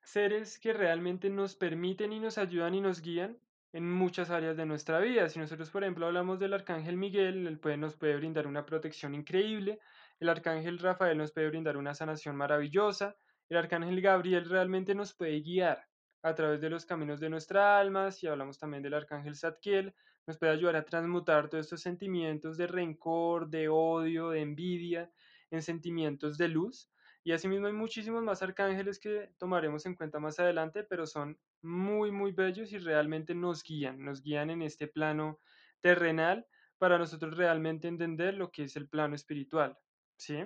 seres 0.03 0.59
que 0.59 0.73
realmente 0.73 1.31
nos 1.31 1.55
permiten 1.55 2.13
y 2.13 2.19
nos 2.19 2.39
ayudan 2.39 2.75
y 2.75 2.81
nos 2.81 3.01
guían 3.01 3.39
en 3.73 3.91
muchas 3.91 4.31
áreas 4.31 4.57
de 4.57 4.67
nuestra 4.67 4.99
vida. 4.99 5.29
Si 5.29 5.39
nosotros, 5.39 5.71
por 5.71 5.83
ejemplo, 5.83 6.07
hablamos 6.07 6.39
del 6.41 6.53
arcángel 6.53 6.97
Miguel, 6.97 7.47
él 7.47 7.59
puede, 7.59 7.77
nos 7.77 7.97
puede 7.97 8.17
brindar 8.17 8.47
una 8.47 8.67
protección 8.67 9.15
increíble, 9.15 9.79
el 10.19 10.29
arcángel 10.29 10.79
Rafael 10.79 11.17
nos 11.17 11.33
puede 11.33 11.49
brindar 11.49 11.77
una 11.77 11.95
sanación 11.95 12.37
maravillosa, 12.37 13.17
el 13.49 13.57
arcángel 13.57 14.01
Gabriel 14.01 14.49
realmente 14.49 14.95
nos 14.95 15.15
puede 15.15 15.41
guiar 15.41 15.87
a 16.23 16.35
través 16.35 16.61
de 16.61 16.71
los 16.71 16.87
caminos 16.87 17.21
de 17.21 17.29
nuestra 17.29 17.79
alma, 17.79 18.11
si 18.11 18.27
hablamos 18.27 18.59
también 18.59 18.83
del 18.83 18.95
arcángel 18.95 19.37
Zadkiel, 19.37 19.95
nos 20.27 20.39
puede 20.39 20.53
ayudar 20.53 20.77
a 20.77 20.85
transmutar 20.85 21.49
todos 21.49 21.67
estos 21.67 21.81
sentimientos 21.81 22.57
de 22.57 22.67
rencor, 22.67 23.49
de 23.49 23.69
odio, 23.69 24.31
de 24.31 24.41
envidia, 24.41 25.11
en 25.51 25.63
sentimientos 25.63 26.39
de 26.39 26.49
luz. 26.49 26.91
Y 27.25 27.33
asimismo 27.33 27.67
hay 27.67 27.73
muchísimos 27.73 28.23
más 28.23 28.43
arcángeles 28.43 28.99
que 28.99 29.33
tomaremos 29.39 29.87
en 29.87 29.95
cuenta 29.95 30.19
más 30.19 30.39
adelante, 30.39 30.85
pero 30.85 31.07
son 31.07 31.39
muy, 31.61 32.11
muy 32.11 32.33
bellos 32.33 32.73
y 32.73 32.79
realmente 32.79 33.35
nos 33.35 33.63
guían, 33.63 34.05
nos 34.05 34.23
guían 34.23 34.51
en 34.51 34.63
este 34.63 34.89
plano 34.89 35.41
terrenal 35.81 36.47
para 36.79 36.99
nosotros 36.99 37.37
realmente 37.37 37.87
entender 37.87 38.35
lo 38.35 38.51
que 38.51 38.65
es 38.65 38.77
el 38.77 38.89
plano 38.89 39.15
espiritual. 39.15 39.79
¿sí? 40.17 40.45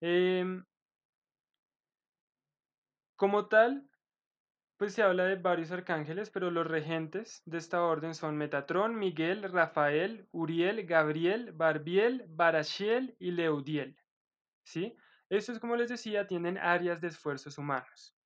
Em, 0.00 0.64
como 3.16 3.48
tal, 3.48 3.88
pues 4.76 4.94
se 4.94 5.02
habla 5.02 5.24
de 5.24 5.36
varios 5.36 5.70
arcángeles, 5.70 6.30
pero 6.30 6.50
los 6.50 6.66
regentes 6.66 7.42
de 7.46 7.58
esta 7.58 7.82
orden 7.82 8.14
son 8.14 8.36
Metatrón, 8.36 8.98
Miguel, 8.98 9.42
Rafael, 9.44 10.28
Uriel, 10.32 10.86
Gabriel, 10.86 11.52
Barbiel, 11.52 12.24
Barashiel 12.28 13.16
y 13.18 13.30
Leudiel. 13.30 13.96
¿Sí? 14.64 14.96
Estos, 15.28 15.58
como 15.58 15.76
les 15.76 15.88
decía, 15.88 16.26
tienen 16.26 16.58
áreas 16.58 17.00
de 17.00 17.08
esfuerzos 17.08 17.58
humanos 17.58 18.16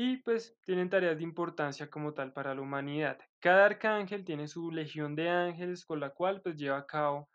y 0.00 0.18
pues 0.18 0.56
tienen 0.62 0.88
tareas 0.88 1.16
de 1.18 1.24
importancia 1.24 1.90
como 1.90 2.14
tal 2.14 2.32
para 2.32 2.54
la 2.54 2.60
humanidad. 2.60 3.18
Cada 3.40 3.66
arcángel 3.66 4.24
tiene 4.24 4.46
su 4.46 4.70
legión 4.70 5.16
de 5.16 5.28
ángeles 5.28 5.84
con 5.84 5.98
la 5.98 6.10
cual 6.10 6.40
pues 6.40 6.56
lleva 6.56 6.78
a 6.78 6.86
cabo 6.86 7.28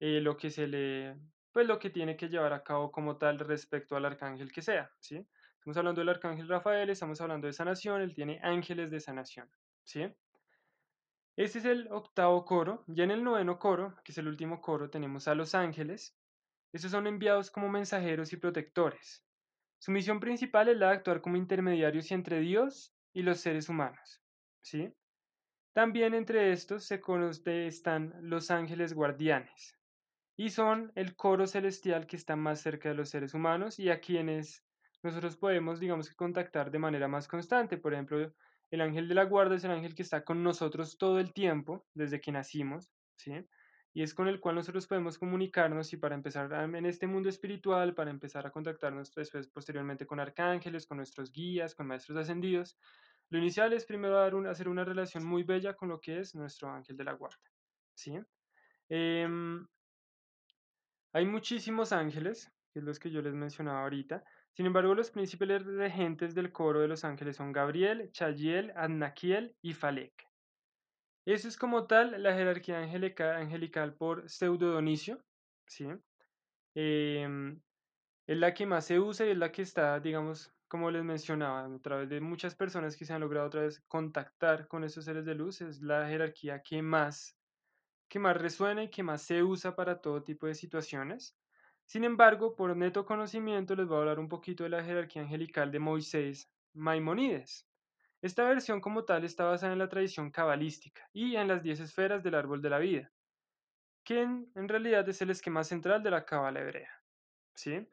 eh, 0.00 0.20
lo 0.20 0.36
que 0.36 0.50
se 0.50 0.66
le, 0.66 1.16
pues 1.52 1.68
lo 1.68 1.78
que 1.78 1.90
tiene 1.90 2.16
que 2.16 2.28
llevar 2.28 2.52
a 2.52 2.64
cabo 2.64 2.90
como 2.90 3.16
tal 3.16 3.38
respecto 3.38 3.94
al 3.96 4.06
arcángel 4.06 4.50
que 4.50 4.60
sea, 4.60 4.90
¿sí? 4.98 5.24
Estamos 5.60 5.76
hablando 5.76 6.00
del 6.00 6.08
arcángel 6.08 6.48
Rafael, 6.48 6.88
estamos 6.88 7.20
hablando 7.20 7.46
de 7.46 7.52
sanación, 7.52 8.00
él 8.00 8.14
tiene 8.14 8.40
ángeles 8.42 8.90
de 8.90 8.98
sanación, 8.98 9.46
¿sí? 9.84 10.10
Este 11.36 11.58
es 11.58 11.66
el 11.66 11.92
octavo 11.92 12.46
coro. 12.46 12.82
Ya 12.86 13.04
en 13.04 13.10
el 13.10 13.22
noveno 13.22 13.58
coro, 13.58 13.94
que 14.02 14.12
es 14.12 14.16
el 14.16 14.26
último 14.26 14.62
coro, 14.62 14.88
tenemos 14.88 15.28
a 15.28 15.34
los 15.34 15.54
ángeles. 15.54 16.16
Estos 16.72 16.92
son 16.92 17.06
enviados 17.06 17.50
como 17.50 17.68
mensajeros 17.68 18.32
y 18.32 18.38
protectores. 18.38 19.22
Su 19.78 19.90
misión 19.90 20.18
principal 20.18 20.70
es 20.70 20.78
la 20.78 20.88
de 20.88 20.94
actuar 20.94 21.20
como 21.20 21.36
intermediarios 21.36 22.10
entre 22.10 22.40
Dios 22.40 22.94
y 23.12 23.20
los 23.20 23.38
seres 23.40 23.68
humanos, 23.68 24.22
¿sí? 24.62 24.94
También 25.74 26.14
entre 26.14 26.52
estos 26.52 26.86
se 26.86 27.02
están 27.66 28.14
los 28.22 28.50
ángeles 28.50 28.94
guardianes 28.94 29.78
y 30.38 30.48
son 30.48 30.90
el 30.94 31.16
coro 31.16 31.46
celestial 31.46 32.06
que 32.06 32.16
está 32.16 32.34
más 32.34 32.62
cerca 32.62 32.88
de 32.88 32.94
los 32.94 33.10
seres 33.10 33.34
humanos 33.34 33.78
y 33.78 33.90
a 33.90 34.00
quienes 34.00 34.64
nosotros 35.02 35.36
podemos, 35.36 35.80
digamos 35.80 36.08
que 36.08 36.14
contactar 36.14 36.70
de 36.70 36.78
manera 36.78 37.08
más 37.08 37.26
constante. 37.28 37.78
Por 37.78 37.94
ejemplo, 37.94 38.32
el 38.70 38.80
ángel 38.80 39.08
de 39.08 39.14
la 39.14 39.24
guarda 39.24 39.56
es 39.56 39.64
el 39.64 39.70
ángel 39.70 39.94
que 39.94 40.02
está 40.02 40.24
con 40.24 40.42
nosotros 40.42 40.98
todo 40.98 41.18
el 41.18 41.32
tiempo, 41.32 41.86
desde 41.94 42.20
que 42.20 42.32
nacimos, 42.32 42.90
¿sí? 43.16 43.32
Y 43.92 44.02
es 44.02 44.14
con 44.14 44.28
el 44.28 44.38
cual 44.38 44.54
nosotros 44.54 44.86
podemos 44.86 45.18
comunicarnos 45.18 45.92
y 45.92 45.96
para 45.96 46.14
empezar 46.14 46.52
en 46.52 46.86
este 46.86 47.08
mundo 47.08 47.28
espiritual, 47.28 47.94
para 47.94 48.10
empezar 48.10 48.46
a 48.46 48.52
contactarnos 48.52 49.12
después, 49.12 49.48
posteriormente 49.48 50.06
con 50.06 50.20
arcángeles, 50.20 50.86
con 50.86 50.98
nuestros 50.98 51.32
guías, 51.32 51.74
con 51.74 51.88
maestros 51.88 52.16
ascendidos. 52.16 52.78
Lo 53.30 53.38
inicial 53.38 53.72
es 53.72 53.84
primero 53.84 54.16
dar 54.16 54.34
hacer 54.46 54.68
una 54.68 54.84
relación 54.84 55.24
muy 55.24 55.42
bella 55.42 55.74
con 55.74 55.88
lo 55.88 56.00
que 56.00 56.20
es 56.20 56.34
nuestro 56.34 56.68
ángel 56.68 56.96
de 56.96 57.04
la 57.04 57.12
guarda, 57.12 57.38
¿sí? 57.94 58.18
Em, 58.88 59.66
hay 61.12 61.26
muchísimos 61.26 61.92
ángeles, 61.92 62.52
que 62.72 62.78
es 62.78 62.84
los 62.84 63.00
que 63.00 63.10
yo 63.10 63.22
les 63.22 63.34
mencionaba 63.34 63.82
ahorita, 63.82 64.22
sin 64.52 64.66
embargo, 64.66 64.94
los 64.94 65.10
príncipes 65.10 65.64
regentes 65.64 66.34
del 66.34 66.52
coro 66.52 66.80
de 66.80 66.88
los 66.88 67.04
ángeles 67.04 67.36
son 67.36 67.52
Gabriel, 67.52 68.10
Chayiel, 68.12 68.72
Adnaquiel 68.76 69.56
y 69.62 69.74
Falek. 69.74 70.28
Eso 71.26 71.48
es 71.48 71.56
como 71.56 71.86
tal 71.86 72.22
la 72.22 72.34
jerarquía 72.34 72.78
angelical 72.80 73.94
por 73.94 74.28
Pseudo-Donicio, 74.28 75.22
¿sí? 75.66 75.86
Em, 76.74 77.60
es 78.26 78.38
la 78.38 78.54
que 78.54 78.66
más 78.66 78.86
se 78.86 79.00
usa 79.00 79.26
y 79.26 79.30
es 79.30 79.38
la 79.38 79.52
que 79.52 79.62
está, 79.62 80.00
digamos, 80.00 80.52
como 80.68 80.90
les 80.90 81.04
mencionaba, 81.04 81.64
a 81.64 81.78
través 81.80 82.08
de 82.08 82.20
muchas 82.20 82.54
personas 82.54 82.96
que 82.96 83.04
se 83.04 83.12
han 83.12 83.20
logrado 83.20 83.48
otra 83.48 83.62
vez 83.62 83.80
contactar 83.88 84.68
con 84.68 84.84
esos 84.84 85.04
seres 85.04 85.24
de 85.24 85.34
luz, 85.34 85.60
es 85.60 85.82
la 85.82 86.08
jerarquía 86.08 86.62
que 86.62 86.82
más, 86.82 87.36
que 88.08 88.18
más 88.18 88.36
resuena 88.36 88.84
y 88.84 88.90
que 88.90 89.02
más 89.02 89.22
se 89.22 89.42
usa 89.42 89.76
para 89.76 90.00
todo 90.00 90.22
tipo 90.22 90.46
de 90.46 90.54
situaciones. 90.54 91.36
Sin 91.90 92.04
embargo, 92.04 92.54
por 92.54 92.76
neto 92.76 93.04
conocimiento 93.04 93.74
les 93.74 93.88
voy 93.88 93.96
a 93.96 94.00
hablar 94.02 94.20
un 94.20 94.28
poquito 94.28 94.62
de 94.62 94.70
la 94.70 94.84
jerarquía 94.84 95.22
angelical 95.22 95.72
de 95.72 95.80
Moisés 95.80 96.48
Maimonides. 96.72 97.66
Esta 98.22 98.44
versión 98.44 98.80
como 98.80 99.04
tal 99.04 99.24
está 99.24 99.46
basada 99.46 99.72
en 99.72 99.80
la 99.80 99.88
tradición 99.88 100.30
cabalística 100.30 101.02
y 101.12 101.34
en 101.34 101.48
las 101.48 101.64
diez 101.64 101.80
esferas 101.80 102.22
del 102.22 102.36
árbol 102.36 102.62
de 102.62 102.70
la 102.70 102.78
vida, 102.78 103.10
que 104.04 104.22
en, 104.22 104.68
realidad 104.68 105.08
es 105.08 105.20
el 105.20 105.30
esquema 105.30 105.64
central 105.64 106.00
de 106.04 106.12
la 106.12 106.24
cabala 106.24 106.60
hebrea. 106.60 106.92
¿sí? 107.56 107.84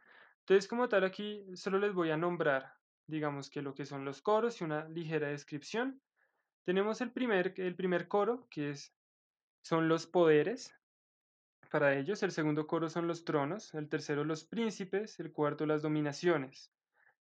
Entonces 0.42 0.68
como 0.68 0.88
tal 0.88 1.04
aquí 1.04 1.44
solo 1.56 1.80
les 1.80 1.92
voy 1.92 2.12
a 2.12 2.18
nombrar, 2.18 2.72
digamos 3.08 3.50
que 3.50 3.64
lo 3.64 3.74
que 3.74 3.88
son 3.88 4.06
los 4.06 4.22
coros 4.22 4.62
y 4.62 4.64
una 4.64 4.88
ligera 4.90 5.30
descripción. 5.30 6.00
Tenemos 6.66 7.02
el 7.02 7.12
primer, 7.12 7.56
el 7.58 7.76
primer 7.76 8.08
coro, 8.08 8.48
que 8.52 8.70
es, 8.70 8.94
son 9.64 9.88
los 9.88 10.06
poderes, 10.06 10.77
para 11.68 11.98
ellos, 11.98 12.24
el 12.24 12.32
segundo 12.32 12.68
coro 12.68 12.90
son 12.90 13.08
los 13.08 13.26
tronos, 13.26 13.74
el 13.74 13.90
tercero 13.90 14.24
los 14.24 14.44
príncipes, 14.44 15.20
el 15.20 15.32
cuarto 15.32 15.66
las 15.66 15.82
dominaciones, 15.82 16.72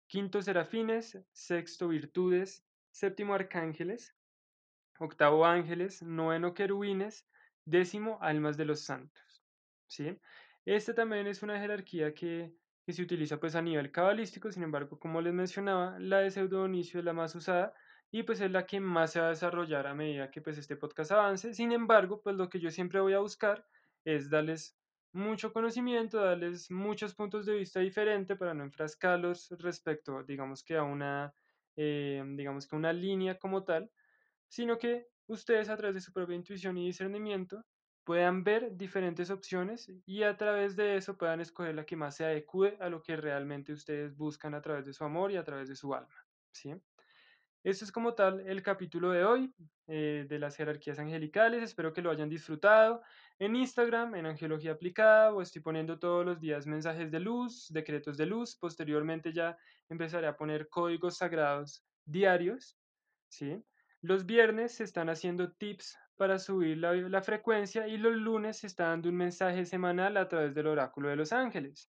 quinto 0.06 0.42
serafines, 0.42 1.18
sexto 1.32 1.88
virtudes, 1.88 2.64
séptimo 2.90 3.34
arcángeles, 3.34 4.14
octavo 4.98 5.44
ángeles, 5.44 6.02
noveno 6.02 6.54
querubines, 6.54 7.26
décimo 7.64 8.18
almas 8.22 8.56
de 8.56 8.64
los 8.64 8.80
santos. 8.80 9.44
¿sí? 9.86 10.18
Esta 10.64 10.94
también 10.94 11.26
es 11.26 11.42
una 11.42 11.60
jerarquía 11.60 12.14
que, 12.14 12.54
se 12.88 13.02
utiliza 13.02 13.40
pues 13.40 13.56
a 13.56 13.62
nivel 13.62 13.90
cabalístico, 13.90 14.50
sin 14.52 14.62
embargo, 14.62 15.00
como 15.00 15.20
les 15.20 15.34
mencionaba, 15.34 15.98
la 15.98 16.20
de 16.20 16.30
Pseudo 16.30 16.66
es 16.66 16.94
la 16.94 17.12
más 17.12 17.34
usada 17.34 17.74
y 18.12 18.22
pues 18.22 18.40
es 18.40 18.50
la 18.52 18.64
que 18.64 18.78
más 18.78 19.12
se 19.12 19.20
va 19.20 19.26
a 19.26 19.30
desarrollar 19.30 19.88
a 19.88 19.94
medida 19.94 20.30
que 20.30 20.40
pues 20.40 20.56
este 20.56 20.76
podcast 20.76 21.10
avance. 21.10 21.52
Sin 21.52 21.72
embargo, 21.72 22.20
pues 22.22 22.36
lo 22.36 22.48
que 22.48 22.60
yo 22.60 22.70
siempre 22.70 23.00
voy 23.00 23.14
a 23.14 23.18
buscar 23.18 23.66
es 24.06 24.30
darles 24.30 24.78
mucho 25.12 25.52
conocimiento, 25.52 26.20
darles 26.20 26.70
muchos 26.70 27.14
puntos 27.14 27.46
de 27.46 27.56
vista 27.56 27.80
diferentes 27.80 28.38
para 28.38 28.54
no 28.54 28.64
enfrascarlos 28.64 29.50
respecto, 29.58 30.24
digamos 30.24 30.64
que 30.64 30.76
a 30.76 30.84
una, 30.84 31.34
eh, 31.76 32.24
digamos 32.36 32.68
que 32.68 32.76
una 32.76 32.92
línea 32.94 33.38
como 33.38 33.64
tal, 33.64 33.92
sino 34.48 34.78
que 34.78 35.08
ustedes 35.26 35.68
a 35.68 35.76
través 35.76 35.94
de 35.96 36.00
su 36.02 36.12
propia 36.12 36.36
intuición 36.36 36.78
y 36.78 36.86
discernimiento 36.86 37.66
puedan 38.04 38.44
ver 38.44 38.76
diferentes 38.76 39.30
opciones 39.30 39.90
y 40.06 40.22
a 40.22 40.36
través 40.36 40.76
de 40.76 40.96
eso 40.96 41.18
puedan 41.18 41.40
escoger 41.40 41.74
la 41.74 41.86
que 41.86 41.96
más 41.96 42.16
se 42.16 42.24
adecue 42.24 42.76
a 42.80 42.88
lo 42.90 43.02
que 43.02 43.16
realmente 43.16 43.72
ustedes 43.72 44.16
buscan 44.16 44.54
a 44.54 44.62
través 44.62 44.86
de 44.86 44.92
su 44.94 45.04
amor 45.04 45.32
y 45.32 45.36
a 45.36 45.44
través 45.44 45.68
de 45.68 45.76
su 45.76 45.94
alma, 45.94 46.14
¿sí? 46.52 46.74
Esto 47.66 47.84
es 47.84 47.90
como 47.90 48.14
tal 48.14 48.46
el 48.46 48.62
capítulo 48.62 49.10
de 49.10 49.24
hoy 49.24 49.52
eh, 49.88 50.24
de 50.28 50.38
las 50.38 50.54
jerarquías 50.54 51.00
angelicales. 51.00 51.64
Espero 51.64 51.92
que 51.92 52.00
lo 52.00 52.12
hayan 52.12 52.28
disfrutado. 52.28 53.02
En 53.40 53.56
Instagram, 53.56 54.14
en 54.14 54.26
Angelología 54.26 54.70
Aplicada, 54.70 55.34
o 55.34 55.42
estoy 55.42 55.62
poniendo 55.62 55.98
todos 55.98 56.24
los 56.24 56.38
días 56.38 56.64
mensajes 56.64 57.10
de 57.10 57.18
luz, 57.18 57.66
decretos 57.70 58.16
de 58.16 58.26
luz. 58.26 58.54
Posteriormente 58.54 59.32
ya 59.32 59.58
empezaré 59.88 60.28
a 60.28 60.36
poner 60.36 60.68
códigos 60.68 61.16
sagrados 61.16 61.84
diarios. 62.04 62.78
¿sí? 63.30 63.60
Los 64.00 64.26
viernes 64.26 64.76
se 64.76 64.84
están 64.84 65.08
haciendo 65.08 65.50
tips 65.50 65.98
para 66.14 66.38
subir 66.38 66.78
la, 66.78 66.92
la 66.92 67.20
frecuencia 67.20 67.88
y 67.88 67.96
los 67.96 68.14
lunes 68.14 68.58
se 68.58 68.68
está 68.68 68.90
dando 68.90 69.08
un 69.08 69.16
mensaje 69.16 69.66
semanal 69.66 70.16
a 70.18 70.28
través 70.28 70.54
del 70.54 70.68
oráculo 70.68 71.08
de 71.08 71.16
los 71.16 71.32
ángeles. 71.32 71.90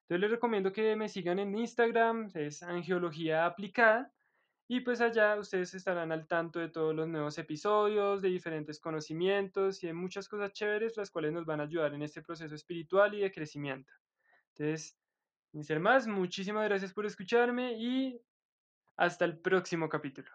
Entonces 0.00 0.20
les 0.20 0.30
recomiendo 0.32 0.72
que 0.72 0.96
me 0.96 1.08
sigan 1.08 1.38
en 1.38 1.56
Instagram, 1.56 2.28
es 2.34 2.64
Angeología 2.64 3.46
Aplicada 3.46 4.12
y 4.74 4.80
pues 4.80 5.02
allá 5.02 5.36
ustedes 5.36 5.74
estarán 5.74 6.12
al 6.12 6.26
tanto 6.26 6.58
de 6.58 6.70
todos 6.70 6.94
los 6.94 7.06
nuevos 7.06 7.36
episodios, 7.36 8.22
de 8.22 8.30
diferentes 8.30 8.80
conocimientos 8.80 9.84
y 9.84 9.88
de 9.88 9.92
muchas 9.92 10.30
cosas 10.30 10.54
chéveres, 10.54 10.96
las 10.96 11.10
cuales 11.10 11.34
nos 11.34 11.44
van 11.44 11.60
a 11.60 11.64
ayudar 11.64 11.92
en 11.92 12.00
este 12.00 12.22
proceso 12.22 12.54
espiritual 12.54 13.12
y 13.12 13.20
de 13.20 13.30
crecimiento. 13.30 13.92
Entonces, 14.54 14.98
sin 15.50 15.62
ser 15.62 15.78
más, 15.78 16.06
muchísimas 16.06 16.64
gracias 16.64 16.94
por 16.94 17.04
escucharme 17.04 17.74
y 17.74 18.18
hasta 18.96 19.26
el 19.26 19.40
próximo 19.40 19.90
capítulo. 19.90 20.30